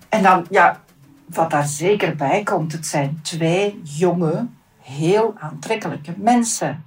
En 0.10 0.24
dan, 0.24 0.46
ja, 0.50 0.82
wat 1.26 1.50
daar 1.50 1.68
zeker 1.68 2.16
bij 2.16 2.44
komt, 2.44 2.72
het 2.72 2.86
zijn 2.86 3.20
twee 3.22 3.82
jonge, 3.84 4.48
heel 4.82 5.34
aantrekkelijke 5.40 6.14
mensen. 6.18 6.84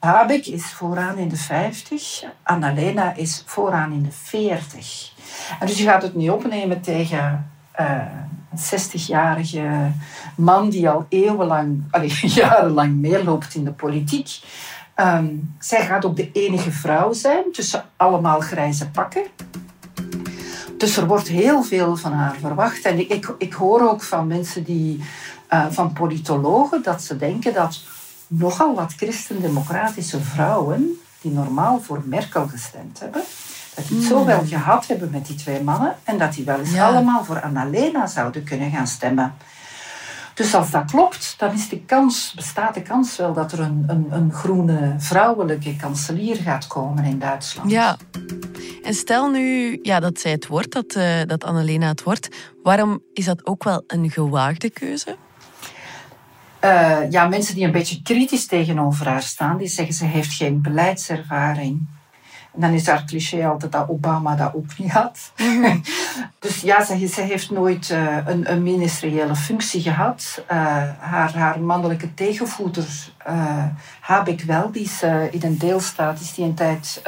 Habeck 0.00 0.46
is 0.46 0.64
vooraan 0.64 1.18
in 1.18 1.28
de 1.28 1.36
50, 1.36 2.24
Annalena 2.42 3.14
is 3.14 3.42
vooraan 3.46 3.92
in 3.92 4.02
de 4.02 4.12
40. 4.12 5.12
En 5.60 5.66
dus 5.66 5.78
je 5.78 5.84
gaat 5.84 6.02
het 6.02 6.14
niet 6.14 6.30
opnemen 6.30 6.80
tegen 6.80 7.50
uh, 7.80 8.02
een 8.50 8.80
60-jarige 8.80 9.90
man 10.36 10.70
die 10.70 10.88
al 10.88 11.06
eeuwenlang, 11.08 11.84
allee, 11.90 12.12
jarenlang 12.34 12.96
meeloopt 12.96 13.54
in 13.54 13.64
de 13.64 13.72
politiek. 13.72 14.40
Um, 14.96 15.54
zij 15.58 15.86
gaat 15.86 16.04
ook 16.04 16.16
de 16.16 16.32
enige 16.32 16.70
vrouw 16.70 17.12
zijn 17.12 17.44
tussen 17.52 17.84
allemaal 17.96 18.40
grijze 18.40 18.90
pakken. 18.90 19.22
Dus 20.78 20.96
er 20.96 21.06
wordt 21.06 21.28
heel 21.28 21.62
veel 21.62 21.96
van 21.96 22.12
haar 22.12 22.34
verwacht. 22.40 22.82
En 22.82 23.10
ik, 23.10 23.34
ik 23.38 23.52
hoor 23.52 23.90
ook 23.90 24.02
van 24.02 24.26
mensen 24.26 24.64
die, 24.64 25.04
uh, 25.50 25.66
van 25.70 25.92
politologen, 25.92 26.82
dat 26.82 27.02
ze 27.02 27.16
denken 27.16 27.54
dat 27.54 27.80
nogal 28.30 28.74
wat 28.74 28.92
christendemocratische 28.96 30.20
vrouwen, 30.20 31.00
die 31.20 31.32
normaal 31.32 31.80
voor 31.80 32.02
Merkel 32.04 32.46
gestemd 32.48 33.00
hebben, 33.00 33.22
dat 33.74 33.88
die 33.88 33.96
het 33.96 34.06
zo 34.06 34.24
wel 34.24 34.46
gehad 34.46 34.86
hebben 34.86 35.10
met 35.10 35.26
die 35.26 35.36
twee 35.36 35.62
mannen 35.62 35.96
en 36.04 36.18
dat 36.18 36.34
die 36.34 36.44
wel 36.44 36.58
eens 36.58 36.76
allemaal 36.76 37.24
voor 37.24 37.40
Annalena 37.40 38.06
zouden 38.06 38.44
kunnen 38.44 38.70
gaan 38.70 38.86
stemmen. 38.86 39.34
Dus 40.34 40.54
als 40.54 40.70
dat 40.70 40.90
klopt, 40.90 41.34
dan 41.38 41.52
is 41.52 41.68
de 41.68 41.80
kans, 41.84 42.32
bestaat 42.36 42.74
de 42.74 42.82
kans 42.82 43.16
wel 43.16 43.32
dat 43.32 43.52
er 43.52 43.60
een, 43.60 43.84
een, 43.86 44.06
een 44.10 44.32
groene 44.32 44.94
vrouwelijke 44.98 45.76
kanselier 45.76 46.36
gaat 46.36 46.66
komen 46.66 47.04
in 47.04 47.18
Duitsland. 47.18 47.70
Ja. 47.70 47.96
En 48.82 48.94
stel 48.94 49.30
nu 49.30 49.78
ja, 49.82 50.00
dat 50.00 50.20
zij 50.20 50.30
het 50.30 50.46
wordt, 50.46 50.72
dat, 50.72 50.94
uh, 50.96 51.22
dat 51.26 51.44
Annalena 51.44 51.88
het 51.88 52.02
wordt, 52.02 52.28
waarom 52.62 53.02
is 53.12 53.24
dat 53.24 53.46
ook 53.46 53.64
wel 53.64 53.84
een 53.86 54.10
gewaagde 54.10 54.70
keuze? 54.70 55.16
Uh, 56.64 57.10
ja, 57.10 57.28
mensen 57.28 57.54
die 57.54 57.64
een 57.64 57.72
beetje 57.72 58.02
kritisch 58.02 58.46
tegenover 58.46 59.08
haar 59.08 59.22
staan, 59.22 59.56
die 59.56 59.68
zeggen 59.68 59.94
ze 59.94 60.04
heeft 60.04 60.32
geen 60.32 60.62
beleidservaring. 60.62 61.86
En 62.54 62.60
dan 62.60 62.70
is 62.70 62.86
haar 62.86 63.04
cliché 63.04 63.46
altijd 63.46 63.72
dat 63.72 63.88
Obama 63.88 64.36
dat 64.36 64.54
ook 64.54 64.78
niet 64.78 64.90
had. 64.90 65.32
dus 66.38 66.60
ja, 66.60 66.84
ze, 66.84 67.06
ze 67.06 67.20
heeft 67.20 67.50
nooit 67.50 67.90
uh, 67.90 68.16
een, 68.26 68.50
een, 68.50 68.62
ministeriële 68.62 69.36
functie 69.36 69.82
gehad. 69.82 70.42
Uh, 70.52 70.56
haar, 70.98 71.34
haar 71.34 71.60
mannelijke 71.60 72.14
tegenvoerder, 72.14 73.12
Habeck 74.00 74.40
wel, 74.40 74.70
die 74.70 74.82
is 74.82 75.02
in 75.30 75.42
een 75.42 75.58
deelstaat, 75.58 76.20
is 76.20 76.34
die 76.34 76.44
een 76.44 76.54
tijd 76.54 77.02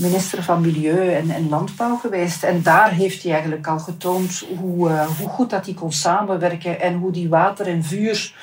minister 0.00 0.42
van 0.42 0.60
Milieu 0.60 1.12
en, 1.12 1.48
Landbouw 1.48 1.96
geweest. 1.96 2.42
En 2.42 2.62
daar 2.62 2.90
heeft 2.90 3.22
hij 3.22 3.32
eigenlijk 3.32 3.66
al 3.66 3.78
getoond 3.78 4.44
hoe, 4.58 4.88
hoe 5.18 5.28
goed 5.28 5.50
dat 5.50 5.64
hij 5.64 5.74
kon 5.74 5.92
samenwerken 5.92 6.80
en 6.80 6.94
hoe 6.94 7.12
die 7.12 7.28
water 7.28 7.66
en 7.66 7.84
vuur 7.84 8.34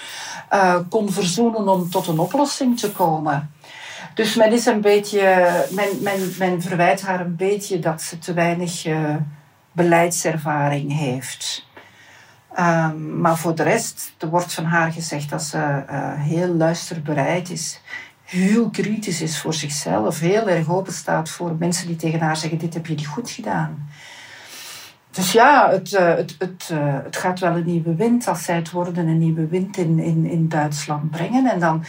kon 0.89 1.11
verzoenen 1.11 1.67
om 1.67 1.89
tot 1.89 2.07
een 2.07 2.19
oplossing 2.19 2.79
te 2.79 2.91
komen. 2.91 3.51
Dus 4.13 4.35
men 4.35 4.51
is 4.51 4.65
een 4.65 4.81
beetje, 4.81 5.19
men, 5.69 5.87
men, 6.01 6.33
men 6.37 6.61
verwijt 6.61 7.01
haar 7.01 7.19
een 7.19 7.35
beetje 7.35 7.79
dat 7.79 8.01
ze 8.01 8.19
te 8.19 8.33
weinig 8.33 8.85
uh, 8.85 9.15
beleidservaring 9.71 10.97
heeft. 10.97 11.65
Um, 12.59 13.19
maar 13.19 13.37
voor 13.37 13.55
de 13.55 13.63
rest, 13.63 14.15
er 14.17 14.29
wordt 14.29 14.53
van 14.53 14.65
haar 14.65 14.91
gezegd 14.91 15.29
dat 15.29 15.43
ze 15.43 15.83
heel 16.17 16.47
luisterbereid 16.47 17.49
is, 17.49 17.81
heel 18.27 18.69
kritisch 18.69 19.21
is 19.21 19.39
voor 19.39 19.53
zichzelf, 19.53 20.19
heel 20.19 20.49
erg 20.49 20.69
open 20.69 20.93
staat 20.93 21.29
voor 21.29 21.55
mensen 21.59 21.87
die 21.87 21.95
tegen 21.95 22.19
haar 22.19 22.37
zeggen: 22.37 22.59
Dit 22.59 22.73
heb 22.73 22.85
je 22.85 22.95
niet 22.95 23.07
goed 23.07 23.29
gedaan. 23.29 23.89
Dus 25.11 25.31
ja, 25.31 25.69
het, 25.69 25.91
uh, 25.91 26.15
het, 26.15 26.35
het, 26.37 26.71
het 27.03 27.17
gaat 27.17 27.39
wel 27.39 27.55
een 27.55 27.65
nieuwe 27.65 27.95
wind 27.95 28.27
als 28.27 28.43
zij 28.43 28.55
het 28.55 28.71
worden, 28.71 29.07
een 29.07 29.17
nieuwe 29.17 29.47
wind 29.47 29.77
in, 29.77 29.99
in, 29.99 30.25
in 30.25 30.49
Duitsland 30.49 31.11
brengen. 31.11 31.51
En 31.51 31.59
dan 31.59 31.83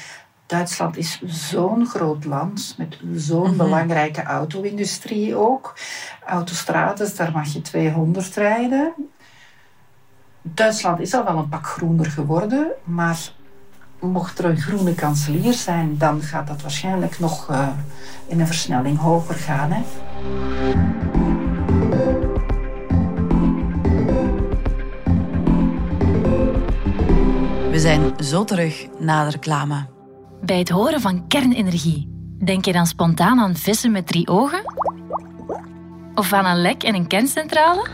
Duitsland 0.49 0.97
is 0.97 1.21
zo'n 1.26 1.87
groot 1.87 2.25
land 2.25 2.75
met 2.78 2.99
zo'n 3.14 3.49
mhm. 3.49 3.57
belangrijke 3.57 4.23
auto-industrie 4.23 5.37
ook. 5.37 5.75
Autostrades, 6.26 7.16
daar 7.16 7.33
mag 7.33 7.52
je 7.52 7.61
200 7.61 8.35
rijden. 8.35 8.92
Duitsland 10.42 11.00
is 11.00 11.14
al 11.14 11.25
wel 11.25 11.37
een 11.37 11.49
pak 11.49 11.66
groener 11.66 12.11
geworden, 12.11 12.71
maar 12.85 13.18
mocht 14.00 14.38
er 14.38 14.44
een 14.44 14.60
groene 14.60 14.94
kanselier 14.94 15.54
zijn, 15.54 15.98
dan 15.98 16.22
gaat 16.22 16.46
dat 16.46 16.62
waarschijnlijk 16.62 17.18
nog 17.18 17.50
uh, 17.50 17.68
in 18.26 18.40
een 18.40 18.46
versnelling 18.46 18.98
hoger 18.98 19.34
gaan. 19.34 19.70
Hè? 19.72 19.82
We 27.70 27.78
zijn 27.78 28.12
zo 28.24 28.44
terug 28.44 28.86
na 28.98 29.24
de 29.24 29.30
reclame. 29.30 29.86
Bij 30.40 30.58
het 30.58 30.68
horen 30.68 31.00
van 31.00 31.26
kernenergie, 31.26 32.08
denk 32.44 32.64
je 32.64 32.72
dan 32.72 32.86
spontaan 32.86 33.38
aan 33.38 33.56
vissen 33.56 33.92
met 33.92 34.06
drie 34.06 34.28
ogen? 34.28 34.62
Of 36.14 36.32
aan 36.32 36.46
een 36.46 36.60
lek 36.60 36.82
in 36.82 36.94
een 36.94 37.06
kerncentrale? 37.06 37.86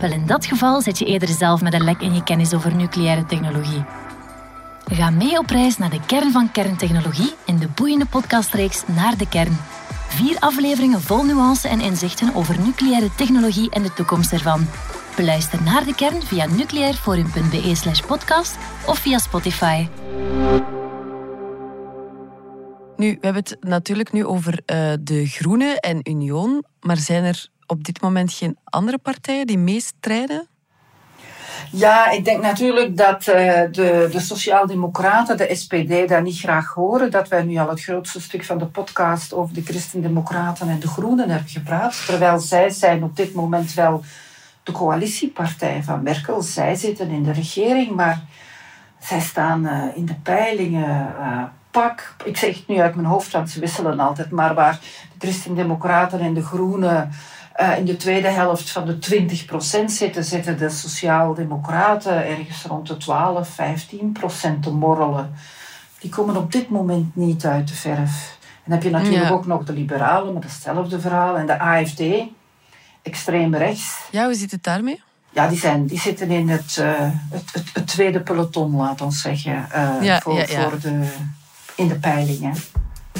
Wel, 0.00 0.10
in 0.10 0.26
dat 0.26 0.46
geval 0.46 0.80
zit 0.82 0.98
je 0.98 1.04
eerder 1.04 1.28
zelf 1.28 1.62
met 1.62 1.74
een 1.74 1.84
lek 1.84 2.00
in 2.00 2.14
je 2.14 2.22
kennis 2.22 2.54
over 2.54 2.74
nucleaire 2.74 3.24
technologie. 3.24 3.84
Ga 4.92 5.10
mee 5.10 5.38
op 5.38 5.50
reis 5.50 5.78
naar 5.78 5.90
de 5.90 6.00
kern 6.06 6.32
van 6.32 6.52
kerntechnologie 6.52 7.34
in 7.46 7.58
de 7.58 7.68
boeiende 7.74 8.06
podcastreeks 8.06 8.86
Naar 8.86 9.16
de 9.16 9.28
Kern. 9.28 9.56
Vier 10.08 10.38
afleveringen 10.38 11.00
vol 11.00 11.24
nuance 11.24 11.68
en 11.68 11.80
inzichten 11.80 12.34
over 12.34 12.60
nucleaire 12.60 13.14
technologie 13.14 13.70
en 13.70 13.82
de 13.82 13.92
toekomst 13.92 14.32
ervan. 14.32 14.66
Beluister 15.16 15.62
naar 15.62 15.84
de 15.84 15.94
kern 15.94 16.22
via 16.22 16.46
nucleairforum.be 16.46 17.74
slash 17.74 18.00
podcast 18.00 18.56
of 18.86 18.98
via 18.98 19.18
Spotify. 19.18 19.88
Nu, 22.96 23.10
we 23.20 23.26
hebben 23.26 23.42
het 23.42 23.56
natuurlijk 23.60 24.12
nu 24.12 24.24
over 24.24 24.52
uh, 24.52 24.92
de 25.00 25.26
Groenen 25.26 25.76
en 25.76 26.10
Union, 26.10 26.64
maar 26.80 26.96
zijn 26.96 27.24
er 27.24 27.48
op 27.66 27.84
dit 27.84 28.00
moment 28.00 28.32
geen 28.32 28.56
andere 28.64 28.98
partijen 28.98 29.46
die 29.46 29.58
meestrijden? 29.58 30.48
Ja, 31.70 32.10
ik 32.10 32.24
denk 32.24 32.42
natuurlijk 32.42 32.96
dat 32.96 33.26
uh, 33.26 33.34
de, 33.70 34.08
de 34.12 34.20
Sociaaldemocraten, 34.20 35.36
de 35.36 35.54
SPD, 35.54 36.08
dat 36.08 36.22
niet 36.22 36.38
graag 36.38 36.74
horen. 36.74 37.10
Dat 37.10 37.28
wij 37.28 37.42
nu 37.42 37.56
al 37.56 37.68
het 37.68 37.82
grootste 37.82 38.20
stuk 38.20 38.44
van 38.44 38.58
de 38.58 38.66
podcast 38.66 39.34
over 39.34 39.54
de 39.54 39.62
Christendemocraten 39.62 40.68
en 40.68 40.80
de 40.80 40.88
Groenen 40.88 41.30
hebben 41.30 41.50
gepraat. 41.50 42.06
Terwijl 42.06 42.38
zij 42.38 42.70
zijn 42.70 43.02
op 43.02 43.16
dit 43.16 43.34
moment 43.34 43.74
wel 43.74 44.04
de 44.62 44.72
coalitiepartij 44.72 45.82
van 45.82 46.02
Merkel. 46.02 46.42
Zij 46.42 46.74
zitten 46.74 47.10
in 47.10 47.22
de 47.22 47.32
regering, 47.32 47.90
maar 47.90 48.22
zij 48.98 49.20
staan 49.20 49.64
uh, 49.64 49.82
in 49.94 50.06
de 50.06 50.14
peilingen. 50.22 51.14
Uh, 51.20 51.42
pak, 51.70 52.14
ik 52.24 52.36
zeg 52.36 52.56
het 52.56 52.68
nu 52.68 52.78
uit 52.78 52.94
mijn 52.94 53.06
hoofd, 53.06 53.32
want 53.32 53.50
ze 53.50 53.60
wisselen 53.60 54.00
altijd, 54.00 54.30
maar 54.30 54.54
waar 54.54 54.78
de 55.18 55.26
Christendemocraten 55.26 56.20
en 56.20 56.34
de 56.34 56.42
Groenen 56.42 57.10
in 57.78 57.84
de 57.84 57.96
tweede 57.96 58.28
helft 58.28 58.70
van 58.70 58.86
de 58.86 58.98
20% 59.80 59.84
zitten, 59.84 60.24
zitten 60.24 60.58
de 60.58 60.68
Sociaaldemocraten 60.68 62.26
ergens 62.26 62.62
rond 62.64 62.86
de 62.88 62.96
12, 62.96 63.48
15% 63.48 64.60
te 64.60 64.70
morrelen. 64.70 65.34
Die 65.98 66.10
komen 66.10 66.36
op 66.36 66.52
dit 66.52 66.68
moment 66.68 67.16
niet 67.16 67.46
uit 67.46 67.68
de 67.68 67.74
verf. 67.74 68.38
En 68.40 68.72
dan 68.72 68.72
heb 68.74 68.82
je 68.82 68.90
natuurlijk 68.90 69.24
Ja. 69.24 69.30
ook 69.30 69.46
nog 69.46 69.64
de 69.64 69.72
liberalen 69.72 70.34
met 70.34 70.42
hetzelfde 70.42 71.00
verhaal 71.00 71.36
en 71.36 71.46
de 71.46 71.58
AFD, 71.58 72.02
extreem 73.02 73.54
rechts. 73.54 73.98
Ja, 74.10 74.24
hoe 74.24 74.34
zit 74.34 74.50
het 74.50 74.62
daarmee? 74.62 75.02
Ja, 75.30 75.48
die, 75.48 75.58
zijn, 75.58 75.86
die 75.86 76.00
zitten 76.00 76.30
in 76.30 76.48
het, 76.48 76.76
eh, 76.78 76.92
het, 77.30 77.52
het, 77.52 77.64
het 77.72 77.86
tweede 77.86 78.20
peloton, 78.20 78.76
laat 78.76 79.00
ons 79.00 79.20
zeggen, 79.20 79.66
eh, 79.70 79.90
Ja, 80.02 80.20
voor, 80.20 80.34
ja. 80.34 80.46
voor 80.70 80.80
de, 80.80 81.08
in 81.76 81.88
de 81.88 81.94
peilingen. 81.98 82.54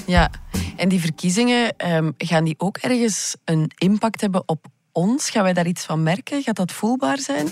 Ja, 0.06 0.30
en 0.76 0.88
die 0.88 1.00
verkiezingen, 1.00 1.76
ehm, 1.76 2.10
gaan 2.18 2.44
die 2.44 2.54
ook 2.58 2.76
ergens 2.76 3.36
een 3.44 3.70
impact 3.78 4.20
hebben 4.20 4.42
op 4.46 4.66
ons? 4.92 5.30
Gaan 5.30 5.42
wij 5.42 5.52
daar 5.52 5.66
iets 5.66 5.84
van 5.84 6.02
merken? 6.02 6.42
Gaat 6.42 6.56
dat 6.56 6.72
voelbaar 6.72 7.18
zijn? 7.18 7.48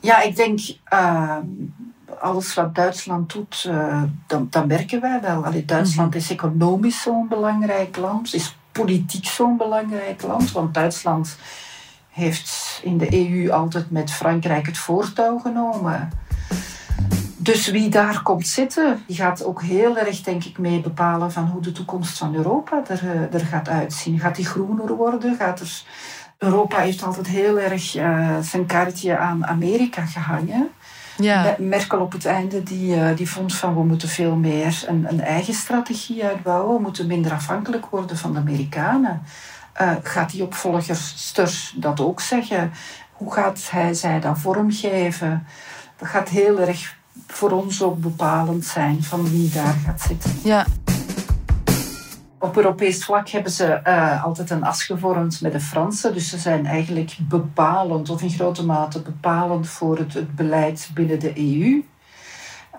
Ja, 0.00 0.22
ik 0.22 0.36
denk 0.36 0.60
uh, 0.92 1.36
alles 2.20 2.54
wat 2.54 2.74
Duitsland 2.74 3.32
doet, 3.32 3.64
uh, 3.68 4.02
dan, 4.26 4.46
dan 4.50 4.66
merken 4.66 5.00
wij 5.00 5.20
wel. 5.20 5.44
Allee, 5.44 5.64
Duitsland 5.64 6.14
is 6.14 6.30
economisch 6.30 7.02
zo'n 7.02 7.28
belangrijk 7.28 7.96
land, 7.96 8.34
is 8.34 8.56
politiek 8.72 9.26
zo'n 9.26 9.56
belangrijk 9.56 10.22
land, 10.22 10.52
want 10.52 10.74
Duitsland 10.74 11.36
heeft 12.10 12.80
in 12.82 12.98
de 12.98 13.30
EU 13.30 13.50
altijd 13.50 13.90
met 13.90 14.12
Frankrijk 14.12 14.66
het 14.66 14.78
voortouw 14.78 15.38
genomen. 15.38 16.10
Dus 17.46 17.66
wie 17.66 17.88
daar 17.88 18.22
komt 18.22 18.46
zitten, 18.46 19.02
die 19.06 19.16
gaat 19.16 19.44
ook 19.44 19.62
heel 19.62 19.98
erg, 19.98 20.22
denk 20.22 20.44
ik, 20.44 20.58
mee 20.58 20.80
bepalen 20.80 21.32
van 21.32 21.46
hoe 21.46 21.62
de 21.62 21.72
toekomst 21.72 22.18
van 22.18 22.34
Europa 22.34 22.82
er, 22.88 23.04
uh, 23.04 23.34
er 23.34 23.46
gaat 23.46 23.68
uitzien. 23.68 24.20
Gaat 24.20 24.36
die 24.36 24.46
groener 24.46 24.96
worden? 24.96 25.36
Gaat 25.36 25.60
er... 25.60 25.82
Europa 26.38 26.78
heeft 26.78 27.02
altijd 27.02 27.26
heel 27.26 27.58
erg 27.58 27.96
uh, 27.96 28.38
zijn 28.40 28.66
kaartje 28.66 29.16
aan 29.18 29.46
Amerika 29.46 30.06
gehangen. 30.06 30.68
Ja. 31.16 31.56
Merkel 31.58 32.00
op 32.00 32.12
het 32.12 32.26
einde 32.26 32.62
die, 32.62 32.96
uh, 32.96 33.16
die 33.16 33.30
vond 33.30 33.54
van 33.54 33.74
we 33.74 33.84
moeten 33.84 34.08
veel 34.08 34.36
meer 34.36 34.84
een, 34.86 35.06
een, 35.08 35.20
eigen 35.20 35.54
strategie 35.54 36.24
uitbouwen. 36.24 36.76
We 36.76 36.82
moeten 36.82 37.06
minder 37.06 37.32
afhankelijk 37.32 37.86
worden 37.86 38.16
van 38.16 38.32
de 38.32 38.38
Amerikanen. 38.38 39.22
Uh, 39.80 39.92
gaat 40.02 40.30
die 40.30 40.42
opvolgerster 40.42 41.72
dat 41.74 42.00
ook 42.00 42.20
zeggen? 42.20 42.72
Hoe 43.12 43.32
gaat 43.32 43.68
hij 43.70 43.94
zij 43.94 44.20
dat 44.20 44.38
vormgeven? 44.38 45.46
Dat 45.96 46.08
gaat 46.08 46.28
heel 46.28 46.60
erg 46.60 46.96
voor 47.26 47.50
ons 47.50 47.82
ook 47.82 47.98
bepalend 47.98 48.64
zijn 48.64 49.02
van 49.02 49.30
wie 49.30 49.50
daar 49.50 49.74
gaat 49.84 50.00
zitten. 50.00 50.30
Ja. 50.44 50.66
Op 52.38 52.56
Europees 52.56 53.04
vlak 53.04 53.28
hebben 53.28 53.52
ze 53.52 53.80
uh, 53.86 54.24
altijd 54.24 54.50
een 54.50 54.64
as 54.64 54.84
gevormd 54.84 55.40
met 55.40 55.52
de 55.52 55.60
Fransen. 55.60 56.12
Dus 56.14 56.28
ze 56.28 56.38
zijn 56.38 56.66
eigenlijk 56.66 57.16
bepalend, 57.20 58.10
of 58.10 58.22
in 58.22 58.30
grote 58.30 58.64
mate 58.64 59.02
bepalend 59.02 59.68
voor 59.68 59.98
het, 59.98 60.14
het 60.14 60.34
beleid 60.34 60.90
binnen 60.94 61.20
de 61.20 61.32
EU. 61.38 61.84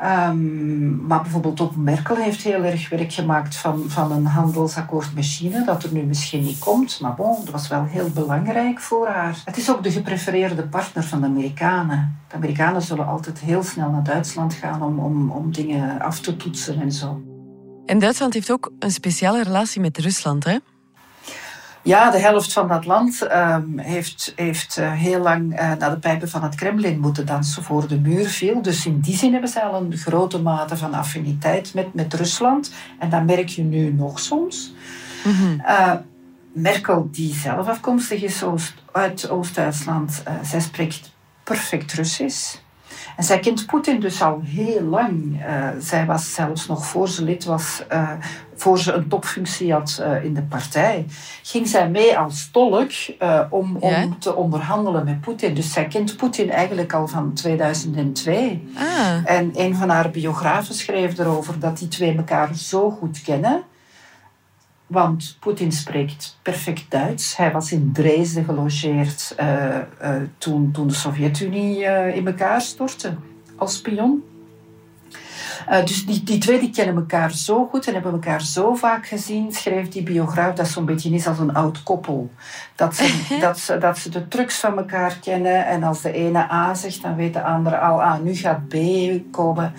Um, 0.03 1.05
maar 1.05 1.21
bijvoorbeeld 1.21 1.61
ook 1.61 1.75
Merkel 1.75 2.15
heeft 2.15 2.41
heel 2.41 2.63
erg 2.63 2.89
werk 2.89 3.13
gemaakt 3.13 3.55
van, 3.55 3.83
van 3.87 4.11
een 4.11 4.25
handelsakkoord 4.25 5.15
met 5.15 5.25
China, 5.25 5.65
dat 5.65 5.83
er 5.83 5.93
nu 5.93 6.03
misschien 6.03 6.43
niet 6.43 6.59
komt. 6.59 6.99
Maar 7.01 7.15
bon, 7.15 7.35
dat 7.43 7.49
was 7.49 7.67
wel 7.67 7.83
heel 7.83 8.09
belangrijk 8.09 8.79
voor 8.79 9.07
haar. 9.07 9.41
Het 9.45 9.57
is 9.57 9.71
ook 9.71 9.83
de 9.83 9.91
geprefereerde 9.91 10.67
partner 10.67 11.03
van 11.03 11.21
de 11.21 11.27
Amerikanen. 11.27 12.19
De 12.27 12.35
Amerikanen 12.35 12.81
zullen 12.81 13.07
altijd 13.07 13.39
heel 13.39 13.63
snel 13.63 13.89
naar 13.89 14.03
Duitsland 14.03 14.53
gaan 14.53 14.83
om, 14.83 14.99
om, 14.99 15.31
om 15.31 15.51
dingen 15.51 15.99
af 15.99 16.19
te 16.19 16.35
toetsen 16.35 16.81
en 16.81 16.91
zo. 16.91 17.21
En 17.85 17.99
Duitsland 17.99 18.33
heeft 18.33 18.51
ook 18.51 18.71
een 18.79 18.91
speciale 18.91 19.43
relatie 19.43 19.81
met 19.81 19.97
Rusland, 19.97 20.43
hè? 20.43 20.57
Ja, 21.87 22.11
de 22.11 22.19
helft 22.19 22.53
van 22.53 22.67
dat 22.67 22.85
land 22.85 23.27
um, 23.31 23.79
heeft, 23.79 24.33
heeft 24.35 24.77
uh, 24.77 24.91
heel 24.91 25.19
lang 25.19 25.51
uh, 25.51 25.73
naar 25.73 25.89
de 25.89 25.99
pijpen 25.99 26.29
van 26.29 26.43
het 26.43 26.55
Kremlin 26.55 26.99
moeten 26.99 27.25
dansen 27.25 27.63
voor 27.63 27.87
de 27.87 27.99
muur 27.99 28.25
viel. 28.25 28.61
Dus 28.61 28.85
in 28.85 28.99
die 28.99 29.17
zin 29.17 29.31
hebben 29.31 29.49
ze 29.49 29.61
al 29.61 29.81
een 29.81 29.97
grote 29.97 30.41
mate 30.41 30.77
van 30.77 30.93
affiniteit 30.93 31.73
met, 31.73 31.93
met 31.93 32.13
Rusland. 32.13 32.73
En 32.99 33.09
dat 33.09 33.25
merk 33.25 33.47
je 33.47 33.63
nu 33.63 33.93
nog 33.93 34.19
soms. 34.19 34.73
Mm 35.23 35.33
-hmm. 35.33 35.61
uh, 35.65 35.93
Merkel, 36.51 37.07
die 37.11 37.33
zelf 37.33 37.67
afkomstig 37.67 38.23
is 38.23 38.43
uit 38.91 39.29
Oost-Duitsland, 39.29 40.23
zij 40.43 40.59
spreekt 40.59 41.11
perfect 41.43 41.93
Russisch. 41.93 42.57
En 43.17 43.23
zij 43.23 43.39
kent 43.39 43.65
Poetin 43.65 43.99
dus 43.99 44.21
al 44.21 44.41
heel 44.43 44.81
lang. 44.81 45.41
Uh, 45.47 45.67
zij 45.79 46.05
was 46.05 46.33
zelfs 46.33 46.67
nog 46.67 46.85
voor 46.85 47.09
ze 47.09 47.23
lid 47.23 47.45
was, 47.45 47.83
uh, 47.91 48.11
voor 48.55 48.79
ze 48.79 48.93
een 48.93 49.07
topfunctie 49.07 49.73
had 49.73 49.99
uh, 50.01 50.23
in 50.23 50.33
de 50.33 50.41
partij, 50.41 51.05
ging 51.43 51.67
zij 51.67 51.89
mee 51.89 52.17
als 52.17 52.49
tolk 52.51 52.91
om, 53.49 53.77
om 53.77 54.19
te 54.19 54.35
onderhandelen 54.35 55.05
met 55.05 55.21
Poetin. 55.21 55.53
Dus 55.53 55.73
zij 55.73 55.87
kent 55.87 56.17
Poetin 56.17 56.51
eigenlijk 56.51 56.93
al 56.93 57.07
van 57.07 57.33
2002. 57.33 58.67
Ah. 58.75 59.31
En 59.31 59.51
een 59.55 59.75
van 59.75 59.89
haar 59.89 60.09
biografen 60.09 60.75
schreef 60.75 61.17
erover 61.17 61.59
dat 61.59 61.77
die 61.77 61.87
twee 61.87 62.17
elkaar 62.17 62.55
zo 62.55 62.89
goed 62.89 63.21
kennen. 63.21 63.63
Want 64.87 65.37
Poetin 65.39 65.71
spreekt 65.71 66.37
perfect 66.41 66.91
Duits. 66.91 67.37
Hij 67.37 67.51
was 67.51 67.71
in 67.71 67.91
Dresden 67.93 68.45
gelogeerd 68.45 69.35
uh, 69.39 69.75
uh, 70.01 70.15
toen, 70.37 70.71
toen 70.71 70.87
de 70.87 70.93
Sovjet-Unie 70.93 71.79
uh, 71.79 72.15
in 72.15 72.27
elkaar 72.27 72.61
stortte 72.61 73.13
als 73.55 73.75
spion. 73.75 74.23
dus 75.85 76.05
die, 76.05 76.23
die 76.23 76.37
twee 76.37 76.59
die 76.59 76.69
kennen 76.69 76.95
elkaar 76.95 77.31
zo 77.31 77.65
goed 77.65 77.87
en 77.87 77.93
hebben 77.93 78.11
elkaar 78.11 78.41
zo 78.41 78.75
vaak 78.75 79.07
gezien, 79.07 79.51
schreef 79.51 79.89
die 79.89 80.03
biograaf 80.03 80.53
dat 80.53 80.67
zo'n 80.67 80.85
beetje 80.85 81.09
is 81.09 81.27
als 81.27 81.39
een 81.39 81.53
oud 81.53 81.83
koppel. 81.83 82.31
Dat 82.75 82.95
ze, 82.95 83.25
dat, 83.41 83.59
ze, 83.59 83.77
dat 83.77 83.97
ze 83.97 84.09
de 84.09 84.27
trucs 84.27 84.59
van 84.59 84.77
elkaar 84.77 85.17
kennen 85.21 85.65
en 85.65 85.83
als 85.83 86.01
de 86.01 86.11
ene 86.11 86.51
A 86.51 86.73
zegt, 86.73 87.01
dan 87.01 87.15
weet 87.15 87.33
de 87.33 87.43
andere 87.43 87.77
al, 87.77 88.03
ah, 88.03 88.19
nu 88.19 88.35
gaat 88.35 88.67
B 88.67 88.75
komen. 89.31 89.73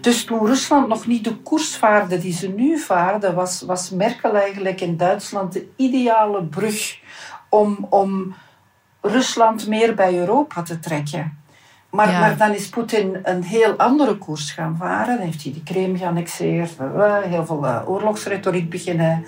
Dus 0.00 0.24
toen 0.24 0.46
Rusland 0.46 0.88
nog 0.88 1.06
niet 1.06 1.24
de 1.24 1.36
koers 1.36 1.76
vaarde 1.76 2.18
die 2.18 2.32
ze 2.32 2.48
nu 2.48 2.78
vaarden, 2.78 3.34
was, 3.34 3.62
was 3.62 3.90
Merkel 3.90 4.36
eigenlijk 4.36 4.80
in 4.80 4.96
Duitsland 4.96 5.52
de 5.52 5.68
ideale 5.76 6.44
brug 6.44 6.98
om, 7.48 7.86
om 7.90 8.34
Rusland 9.00 9.66
meer 9.68 9.94
bij 9.94 10.18
Europa 10.18 10.62
te 10.62 10.78
trekken. 10.78 11.38
Maar, 11.90 12.10
Ja. 12.10 12.20
maar 12.20 12.36
dan 12.36 12.54
is 12.54 12.68
Poetin 12.68 13.18
een 13.22 13.42
heel 13.42 13.76
andere 13.76 14.16
koers 14.16 14.50
gaan 14.50 14.76
varen. 14.76 15.16
Dan 15.16 15.26
heeft 15.26 15.42
hij 15.42 15.52
de 15.52 15.62
Krim 15.62 15.96
geannexeerd, 15.96 16.76
heel 17.22 17.46
veel 17.46 17.64
uh, 17.64 17.80
oorlogsretoriek 17.86 18.70
beginnen 18.70 19.24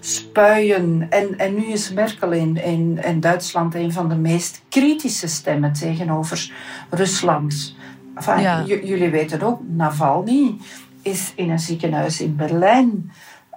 spuien. 0.00 1.06
En, 1.10 1.38
en 1.38 1.54
nu 1.54 1.64
is 1.66 1.92
Merkel 1.92 2.32
in, 2.32 2.56
in, 2.64 3.00
in 3.04 3.20
Duitsland 3.20 3.74
een 3.74 3.92
van 3.92 4.08
de 4.08 4.14
meest 4.14 4.62
kritische 4.68 5.26
stemmen 5.26 5.72
tegenover 5.72 6.52
Rusland. 6.90 7.74
Enfin, 8.14 8.40
Ja. 8.40 8.62
j- 8.66 8.80
jullie 8.86 9.10
weten 9.10 9.42
ook, 9.42 9.60
Navalny 9.66 10.56
is 11.02 11.32
in 11.36 11.50
een 11.50 11.58
ziekenhuis 11.58 12.20
in 12.20 12.36
Berlijn 12.36 13.12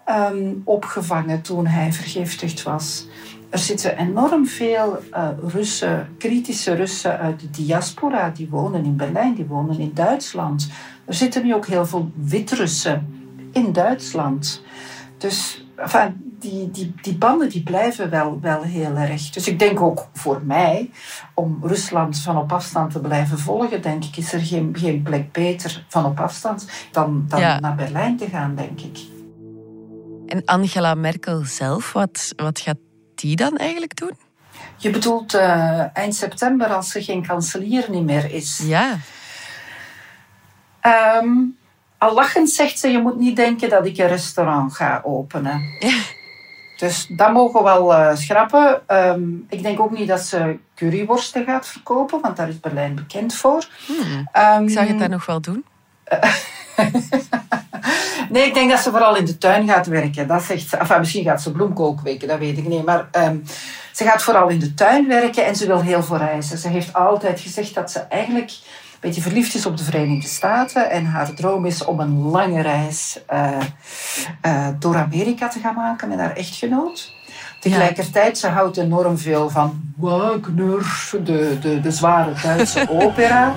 ehm, 0.05 0.53
opgevangen 0.63 1.41
toen 1.41 1.67
hij 1.67 1.93
vergiftigd 1.93 2.63
was. 2.63 3.07
Er 3.49 3.59
zitten 3.59 3.97
enorm 3.97 4.45
veel 4.47 4.99
eh, 5.11 5.27
Russen, 5.47 6.07
kritische 6.17 6.73
Russen 6.73 7.19
uit 7.19 7.39
de 7.39 7.49
diaspora, 7.49 8.29
die 8.29 8.49
wonen 8.49 8.83
in 8.85 8.95
Berlijn, 8.95 9.33
die 9.35 9.45
wonen 9.45 9.79
in 9.79 9.91
Duitsland. 9.93 10.69
Er 11.05 11.13
zitten 11.13 11.43
nu 11.45 11.53
ook 11.53 11.65
heel 11.67 11.85
veel 11.85 12.11
Wit-Russen 12.15 13.07
in 13.51 13.73
Duitsland. 13.73 14.63
Dus 15.17 15.65
enfin, 15.75 16.26
die, 16.39 16.71
die, 16.71 16.93
die 17.01 17.15
banden 17.15 17.49
die 17.49 17.63
blijven 17.63 18.09
wel, 18.09 18.39
wel 18.41 18.61
heel 18.61 18.95
erg. 18.95 19.29
Dus 19.29 19.47
ik 19.47 19.59
denk 19.59 19.81
ook 19.81 20.07
voor 20.13 20.41
mij, 20.45 20.89
om 21.33 21.59
Rusland 21.61 22.19
van 22.19 22.37
op 22.37 22.51
afstand 22.51 22.91
te 22.91 22.99
blijven 22.99 23.39
volgen, 23.39 23.81
denk 23.81 24.03
ik, 24.03 24.17
is 24.17 24.33
er 24.33 24.39
geen, 24.39 24.75
geen 24.79 25.01
plek 25.01 25.31
beter 25.31 25.85
van 25.87 26.05
op 26.05 26.19
afstand 26.19 26.67
dan, 26.91 27.25
dan 27.27 27.39
Ja. 27.39 27.59
naar 27.59 27.75
Berlijn 27.75 28.17
te 28.17 28.27
gaan, 28.27 28.55
denk 28.55 28.81
ik. 28.81 28.99
En 30.27 30.45
Angela 30.45 30.93
Merkel 30.95 31.43
zelf, 31.45 31.93
wat, 31.93 32.33
wat 32.35 32.59
gaat 32.59 32.77
die 33.15 33.35
dan 33.35 33.57
eigenlijk 33.57 33.95
doen? 33.95 34.17
Je 34.77 34.89
bedoelt 34.89 35.33
uh, 35.35 35.97
eind 35.97 36.15
september 36.15 36.67
als 36.67 36.95
er 36.95 37.03
geen 37.03 37.25
kanselier 37.27 37.85
niet 37.89 38.03
meer 38.03 38.31
is? 38.33 38.61
Ja. 38.63 38.97
Um, 41.21 41.57
al 41.97 42.13
lachend 42.13 42.49
zegt 42.49 42.79
ze, 42.79 42.87
je 42.87 43.01
moet 43.01 43.17
niet 43.17 43.35
denken 43.35 43.69
dat 43.69 43.85
ik 43.85 43.97
een 43.97 44.07
restaurant 44.07 44.75
ga 44.75 45.01
openen. 45.03 45.61
Ja. 45.79 45.97
Dus 46.77 47.07
dat 47.09 47.33
mogen 47.33 47.59
we 47.59 47.65
wel 47.65 47.93
uh, 47.93 48.15
schrappen. 48.15 48.81
Um, 48.87 49.45
ik 49.49 49.63
denk 49.63 49.79
ook 49.79 49.97
niet 49.97 50.07
dat 50.07 50.21
ze 50.21 50.57
curryworsten 50.75 51.45
gaat 51.45 51.67
verkopen, 51.67 52.21
want 52.21 52.37
daar 52.37 52.49
is 52.49 52.59
Berlijn 52.59 52.95
bekend 52.95 53.33
voor. 53.33 53.67
Hmm. 53.85 54.29
Um, 54.57 54.63
ik 54.63 54.69
zag 54.69 54.87
het 54.87 54.99
daar 54.99 55.09
nog 55.09 55.25
wel 55.25 55.41
doen. 55.41 55.65
nee, 58.29 58.45
ik 58.45 58.53
denk 58.53 58.69
dat 58.69 58.79
ze 58.79 58.89
vooral 58.89 59.15
in 59.15 59.25
de 59.25 59.37
tuin 59.37 59.67
gaat 59.67 59.87
werken. 59.87 60.27
Dat 60.27 60.43
zegt 60.43 60.69
ze. 60.69 60.77
Enfin, 60.77 60.99
misschien 60.99 61.23
gaat 61.23 61.41
ze 61.41 61.51
bloemkool 61.51 61.93
kweken, 61.93 62.27
dat 62.27 62.39
weet 62.39 62.57
ik 62.57 62.67
niet. 62.67 62.85
Maar 62.85 63.07
um, 63.11 63.43
ze 63.91 64.03
gaat 64.03 64.23
vooral 64.23 64.47
in 64.47 64.59
de 64.59 64.73
tuin 64.73 65.07
werken 65.07 65.45
en 65.45 65.55
ze 65.55 65.67
wil 65.67 65.81
heel 65.81 66.03
veel 66.03 66.17
reizen. 66.17 66.57
Ze 66.57 66.67
heeft 66.67 66.93
altijd 66.93 67.39
gezegd 67.39 67.73
dat 67.73 67.91
ze 67.91 67.99
eigenlijk 67.99 68.51
beetje 68.99 69.21
verliefd 69.21 69.55
is 69.55 69.65
op 69.65 69.77
de 69.77 69.83
Verenigde 69.83 70.27
Staten. 70.27 70.89
En 70.89 71.05
haar 71.05 71.33
droom 71.33 71.65
is 71.65 71.85
om 71.85 71.99
een 71.99 72.21
lange 72.21 72.61
reis 72.61 73.19
uh, 73.33 73.59
uh, 74.45 74.67
door 74.79 74.95
Amerika 74.95 75.47
te 75.47 75.59
gaan 75.59 75.75
maken 75.75 76.09
met 76.09 76.19
haar 76.19 76.35
echtgenoot. 76.35 77.15
Tegelijkertijd, 77.59 78.37
ze 78.37 78.47
houdt 78.47 78.77
enorm 78.77 79.17
veel 79.17 79.49
van 79.49 79.81
Wagner, 79.97 81.09
de, 81.23 81.57
de, 81.61 81.79
de 81.81 81.91
zware 81.91 82.33
Duitse 82.43 82.89
opera. 83.01 83.55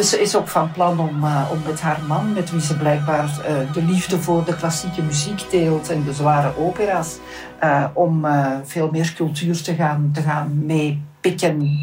Dus 0.00 0.10
ze 0.10 0.20
is 0.20 0.36
ook 0.36 0.48
van 0.48 0.72
plan 0.72 1.00
om, 1.00 1.24
uh, 1.24 1.48
om 1.52 1.62
met 1.66 1.80
haar 1.80 2.00
man, 2.06 2.32
met 2.32 2.50
wie 2.50 2.60
ze 2.60 2.76
blijkbaar 2.76 3.24
uh, 3.24 3.72
de 3.72 3.82
liefde 3.82 4.20
voor 4.20 4.44
de 4.44 4.56
klassieke 4.56 5.02
muziek 5.02 5.50
deelt 5.50 5.90
en 5.90 6.04
de 6.04 6.12
zware 6.12 6.56
opera's, 6.56 7.18
uh, 7.64 7.84
om 7.92 8.26
veel 8.64 8.90
meer 8.90 9.12
cultuur 9.16 9.62
te 9.62 9.74
gaan, 9.74 10.10
te 10.14 10.22
gaan 10.22 10.64
meepikken. 10.66 11.78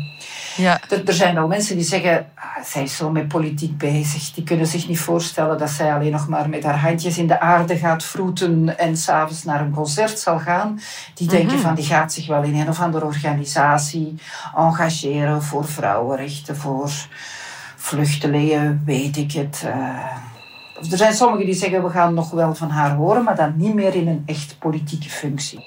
Ja. 0.56 0.80
Er, 0.90 1.08
er, 1.08 1.14
zijn 1.14 1.36
wel 1.36 1.48
mensen 1.48 1.76
die 1.76 1.86
zeggen, 1.86 2.26
ah, 2.36 2.64
zij 2.64 2.84
is 2.84 2.96
zo 2.96 3.10
met 3.10 3.28
politiek 3.28 3.78
bezig. 3.78 4.32
Die 4.32 4.44
kunnen 4.44 4.68
zich 4.68 4.88
niet 4.88 5.00
voorstellen 5.00 5.58
dat 5.58 5.70
zij 5.70 5.94
alleen 5.94 6.12
nog 6.12 6.28
maar 6.28 6.50
met 6.50 6.64
haar 6.64 6.80
handjes 6.80 7.18
in 7.18 7.28
de 7.28 7.40
aarde 7.40 7.78
gaat 7.78 8.04
vroeten 8.04 8.78
en 8.78 8.98
s'avonds 8.98 9.44
naar 9.44 9.62
een 9.62 9.74
concert 9.74 10.20
zal 10.20 10.40
gaan. 10.40 10.80
Die 11.14 11.28
denken 11.28 11.48
mm 11.48 11.54
-hmm. 11.54 11.62
van, 11.62 11.76
die 11.76 11.86
gaat 11.86 12.14
zich 12.14 12.28
wel 12.28 12.44
in 12.44 12.56
een 12.56 12.70
of 12.70 12.82
andere 12.82 13.06
organisatie 13.06 14.16
engageren 14.56 15.44
voor 15.44 15.66
vrouwenrechten, 15.66 16.56
voor 16.56 16.92
vluchtelingen, 17.88 18.82
weet 18.86 19.18
ik 19.18 19.32
het. 19.32 19.64
Uh, 19.66 20.92
er 20.92 20.98
zijn 20.98 21.14
sommigen 21.14 21.46
die 21.46 21.56
zeggen 21.56 21.84
we 21.84 21.90
gaan 21.90 22.14
nog 22.14 22.30
wel 22.32 22.56
van 22.56 22.70
haar 22.70 22.96
horen, 22.96 23.24
maar 23.24 23.36
dan 23.36 23.54
niet 23.58 23.74
meer 23.74 23.96
in 23.96 24.08
een 24.08 24.24
echt 24.26 24.56
politieke 24.60 25.10
functie. 25.10 25.60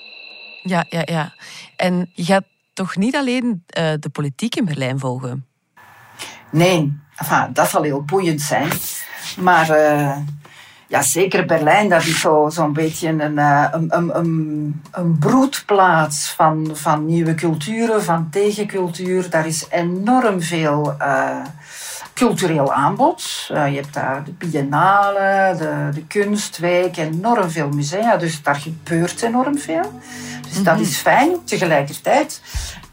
Ja, 0.62 0.84
ja, 0.88 1.02
ja. 1.04 1.34
En 1.76 2.10
je 2.12 2.24
gaat 2.24 2.44
toch 2.72 2.96
niet 2.96 3.16
alleen 3.16 3.64
uh, 3.78 3.92
de 3.98 4.08
politiek 4.12 4.56
in 4.56 4.64
Berlijn 4.64 4.98
volgen? 4.98 5.46
Nee, 6.50 6.98
enfin, 7.16 7.52
dat 7.52 7.68
zal 7.68 7.82
heel 7.82 8.02
boeiend 8.02 8.40
zijn. 8.40 8.68
Maar 9.38 9.70
uh, 9.70 10.16
ja, 10.88 11.02
zeker 11.02 11.46
Berlijn, 11.46 11.88
dat 11.88 12.02
is 12.02 12.20
zo'n 12.20 12.50
zo 12.50 12.68
beetje 12.68 13.08
een, 13.08 13.20
een, 13.20 13.38
een, 13.96 14.16
een, 14.18 14.82
een 14.90 15.18
broedplaats 15.18 16.30
van, 16.30 16.70
van 16.72 17.06
nieuwe 17.06 17.34
culturen, 17.34 18.04
van 18.04 18.30
tegencultuur. 18.30 19.30
Daar 19.30 19.46
is 19.46 19.66
enorm 19.70 20.42
veel 20.42 20.96
cultureel 22.20 22.72
aanbod. 22.72 23.48
Uh, 23.52 23.68
je 23.68 23.74
hebt 23.74 23.94
daar 23.94 24.24
de 24.24 24.32
biennale, 24.32 25.54
de, 25.58 25.88
de 25.94 26.06
kunstweek, 26.06 26.96
enorm 26.96 27.50
veel 27.50 27.68
musea. 27.68 28.16
Dus 28.16 28.42
daar 28.42 28.56
gebeurt 28.56 29.22
enorm 29.22 29.58
veel. 29.58 29.92
Dus 30.42 30.50
mm 30.50 30.54
-hmm. 30.54 30.64
dat 30.64 30.80
is 30.80 30.96
fijn. 30.96 31.44
Tegelijkertijd, 31.44 32.40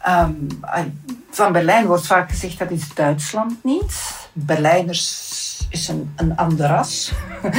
um, 0.08 0.48
van 1.32 1.52
Berlijn 1.52 1.86
wordt 1.86 2.08
vaak 2.08 2.30
gezegd 2.30 2.60
dat 2.60 2.72
is 2.72 2.94
Duitsland 2.94 3.64
niet. 3.64 3.94
Berlijners 4.34 5.36
is 5.70 5.88
een, 5.88 6.14
een 6.16 6.36
ander 6.36 6.68
ras. 6.68 7.12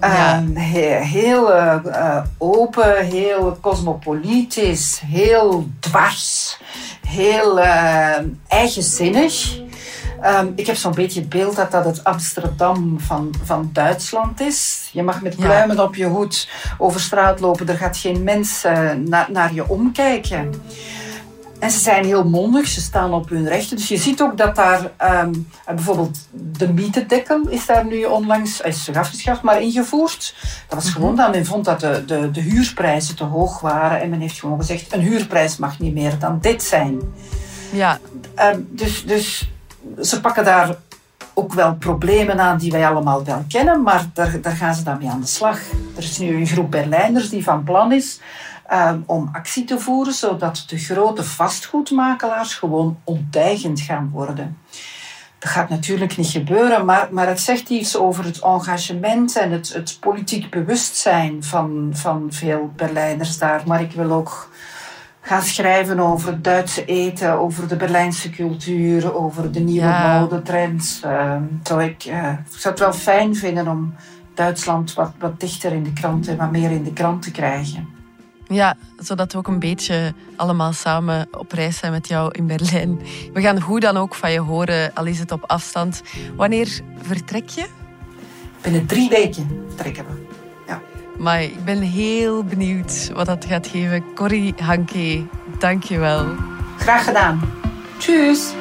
Ja. 0.00 0.38
um, 0.38 0.56
heel, 0.56 1.00
heel 1.00 1.56
uh, 1.56 2.24
open, 2.38 3.04
heel 3.04 3.58
cosmopolitisch, 3.60 5.02
heel 5.06 5.68
dwars, 5.80 6.58
heel 7.06 7.58
uh, 7.58 8.16
eigenzinnig. 8.48 9.61
Um, 10.24 10.52
ik 10.56 10.66
heb 10.66 10.76
zo'n 10.76 10.94
beetje 10.94 11.20
het 11.20 11.28
beeld 11.28 11.56
dat 11.56 11.70
dat 11.70 11.84
het 11.84 12.04
Amsterdam 12.04 13.00
van, 13.00 13.34
van 13.44 13.70
Duitsland 13.72 14.40
is. 14.40 14.88
Je 14.92 15.02
mag 15.02 15.22
met 15.22 15.36
pluimen 15.36 15.76
ja. 15.76 15.82
op 15.82 15.94
je 15.94 16.06
hoed 16.06 16.48
over 16.78 17.00
straat 17.00 17.40
lopen. 17.40 17.68
Er 17.68 17.76
gaat 17.76 17.96
geen 17.96 18.22
mens 18.22 18.64
uh, 18.64 18.92
na, 18.92 19.26
naar 19.30 19.54
je 19.54 19.68
omkijken. 19.68 20.50
En 21.58 21.70
ze 21.70 21.78
zijn 21.78 22.04
heel 22.04 22.24
mondig, 22.24 22.66
ze 22.66 22.80
staan 22.80 23.12
op 23.12 23.28
hun 23.28 23.48
rechten. 23.48 23.76
Dus 23.76 23.88
je 23.88 23.96
ziet 23.96 24.22
ook 24.22 24.36
dat 24.36 24.56
daar 24.56 24.90
um, 25.24 25.48
bijvoorbeeld 25.66 26.18
de 26.32 26.72
mietendekkel 26.72 27.48
is 27.48 27.66
daar 27.66 27.86
nu 27.86 28.04
onlangs, 28.04 28.60
is 28.60 28.90
afgeschaft, 28.94 29.42
maar 29.42 29.62
ingevoerd. 29.62 30.34
Dat 30.68 30.82
was 30.82 30.92
gewoon 30.92 31.16
dat 31.16 31.30
men 31.30 31.46
vond 31.46 31.64
dat 31.64 31.80
de, 31.80 32.04
de, 32.06 32.30
de 32.30 32.40
huurprijzen 32.40 33.16
te 33.16 33.24
hoog 33.24 33.60
waren. 33.60 34.00
En 34.00 34.10
men 34.10 34.20
heeft 34.20 34.40
gewoon 34.40 34.58
gezegd, 34.58 34.92
een 34.92 35.00
huurprijs 35.00 35.56
mag 35.56 35.78
niet 35.78 35.94
meer 35.94 36.18
dan 36.18 36.38
dit 36.40 36.62
zijn. 36.62 37.00
Ja. 37.72 37.98
Um, 38.38 38.68
dus, 38.70 39.04
dus 39.04 39.51
ze 40.00 40.20
pakken 40.20 40.44
daar 40.44 40.76
ook 41.34 41.52
wel 41.52 41.74
problemen 41.74 42.40
aan 42.40 42.58
die 42.58 42.70
wij 42.70 42.86
allemaal 42.86 43.24
wel 43.24 43.44
kennen, 43.48 43.82
maar 43.82 44.04
daar, 44.12 44.40
daar 44.40 44.56
gaan 44.56 44.74
ze 44.74 44.82
dan 44.82 44.98
mee 44.98 45.08
aan 45.08 45.20
de 45.20 45.26
slag. 45.26 45.58
Er 45.96 46.02
is 46.02 46.18
nu 46.18 46.36
een 46.36 46.46
groep 46.46 46.70
Berlijners 46.70 47.28
die 47.28 47.44
van 47.44 47.64
plan 47.64 47.92
is 47.92 48.20
um, 48.72 49.02
om 49.06 49.28
actie 49.32 49.64
te 49.64 49.78
voeren, 49.78 50.12
zodat 50.12 50.64
de 50.66 50.78
grote 50.78 51.24
vastgoedmakelaars 51.24 52.54
gewoon 52.54 52.98
ontdeigend 53.04 53.80
gaan 53.80 54.10
worden. 54.12 54.58
Dat 55.38 55.50
gaat 55.50 55.68
natuurlijk 55.68 56.16
niet 56.16 56.26
gebeuren, 56.26 56.84
maar, 56.84 57.08
maar 57.10 57.26
het 57.26 57.40
zegt 57.40 57.68
iets 57.68 57.96
over 57.96 58.24
het 58.24 58.40
engagement 58.40 59.36
en 59.36 59.50
het, 59.50 59.72
het 59.72 59.96
politiek 60.00 60.50
bewustzijn 60.50 61.44
van, 61.44 61.90
van 61.92 62.26
veel 62.30 62.72
Berlijners 62.76 63.38
daar. 63.38 63.62
Maar 63.66 63.80
ik 63.80 63.92
wil 63.92 64.12
ook 64.12 64.50
gaan 65.22 65.42
schrijven 65.42 66.00
over 66.00 66.28
het 66.28 66.44
Duitse 66.44 66.84
eten, 66.84 67.38
over 67.38 67.68
de 67.68 67.76
Berlijnse 67.76 68.30
cultuur, 68.30 69.14
over 69.14 69.52
de 69.52 69.60
nieuwe 69.60 69.86
ja. 69.86 70.20
modetrends. 70.20 71.00
Uh, 71.04 71.36
zou 71.62 71.82
ik, 71.82 72.04
uh, 72.04 72.32
ik 72.32 72.58
zou 72.58 72.74
het 72.74 72.78
wel 72.78 72.92
fijn 72.92 73.36
vinden 73.36 73.68
om 73.68 73.94
Duitsland 74.34 74.94
wat, 74.94 75.12
wat 75.18 75.40
dichter 75.40 75.72
in 75.72 75.82
de 75.82 75.92
krant 75.92 76.28
en 76.28 76.36
wat 76.36 76.50
meer 76.50 76.70
in 76.70 76.82
de 76.82 76.92
krant 76.92 77.22
te 77.22 77.30
krijgen. 77.30 77.88
Ja, 78.48 78.76
zodat 78.96 79.32
we 79.32 79.38
ook 79.38 79.46
een 79.46 79.58
beetje 79.58 80.14
allemaal 80.36 80.72
samen 80.72 81.28
op 81.38 81.52
reis 81.52 81.78
zijn 81.78 81.92
met 81.92 82.08
jou 82.08 82.30
in 82.32 82.46
Berlijn. 82.46 83.00
We 83.32 83.40
gaan 83.40 83.60
hoe 83.60 83.80
dan 83.80 83.96
ook 83.96 84.14
van 84.14 84.32
je 84.32 84.40
horen, 84.40 84.94
al 84.94 85.04
is 85.04 85.18
het 85.18 85.32
op 85.32 85.44
afstand. 85.46 86.02
Wanneer 86.36 86.80
vertrek 87.02 87.48
je? 87.48 87.66
Binnen 88.60 88.86
drie 88.86 89.08
weken 89.08 89.64
vertrekken 89.68 90.04
we. 90.04 90.31
Maar 91.18 91.42
ik 91.42 91.64
ben 91.64 91.80
heel 91.80 92.44
benieuwd 92.44 93.10
wat 93.14 93.26
dat 93.26 93.44
gaat 93.44 93.66
geven. 93.66 94.04
Corrie 94.14 94.54
Hanke, 94.56 95.24
dank 95.58 95.82
je 95.82 95.98
wel. 95.98 96.26
Graag 96.78 97.04
gedaan. 97.04 97.40
Tjus. 97.98 98.52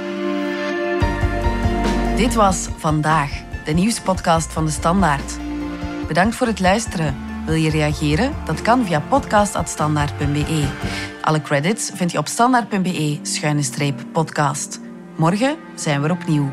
Dit 2.15 2.33
was 2.33 2.67
Vandaag, 2.77 3.31
de 3.65 3.71
nieuwspodcast 3.71 4.53
van 4.53 4.65
De 4.65 4.71
Standaard. 4.71 5.37
Bedankt 6.07 6.35
voor 6.35 6.47
het 6.47 6.59
luisteren. 6.59 7.15
Wil 7.45 7.55
je 7.55 7.69
reageren? 7.69 8.33
Dat 8.45 8.61
kan 8.61 8.85
via 8.85 9.01
podcast.standaard.be. 9.09 10.67
Alle 11.21 11.41
credits 11.41 11.91
vind 11.93 12.11
je 12.11 12.17
op 12.17 12.27
standaard.be-podcast. 12.27 14.79
Morgen 15.15 15.55
zijn 15.75 16.01
we 16.01 16.07
er 16.07 16.13
opnieuw. 16.13 16.51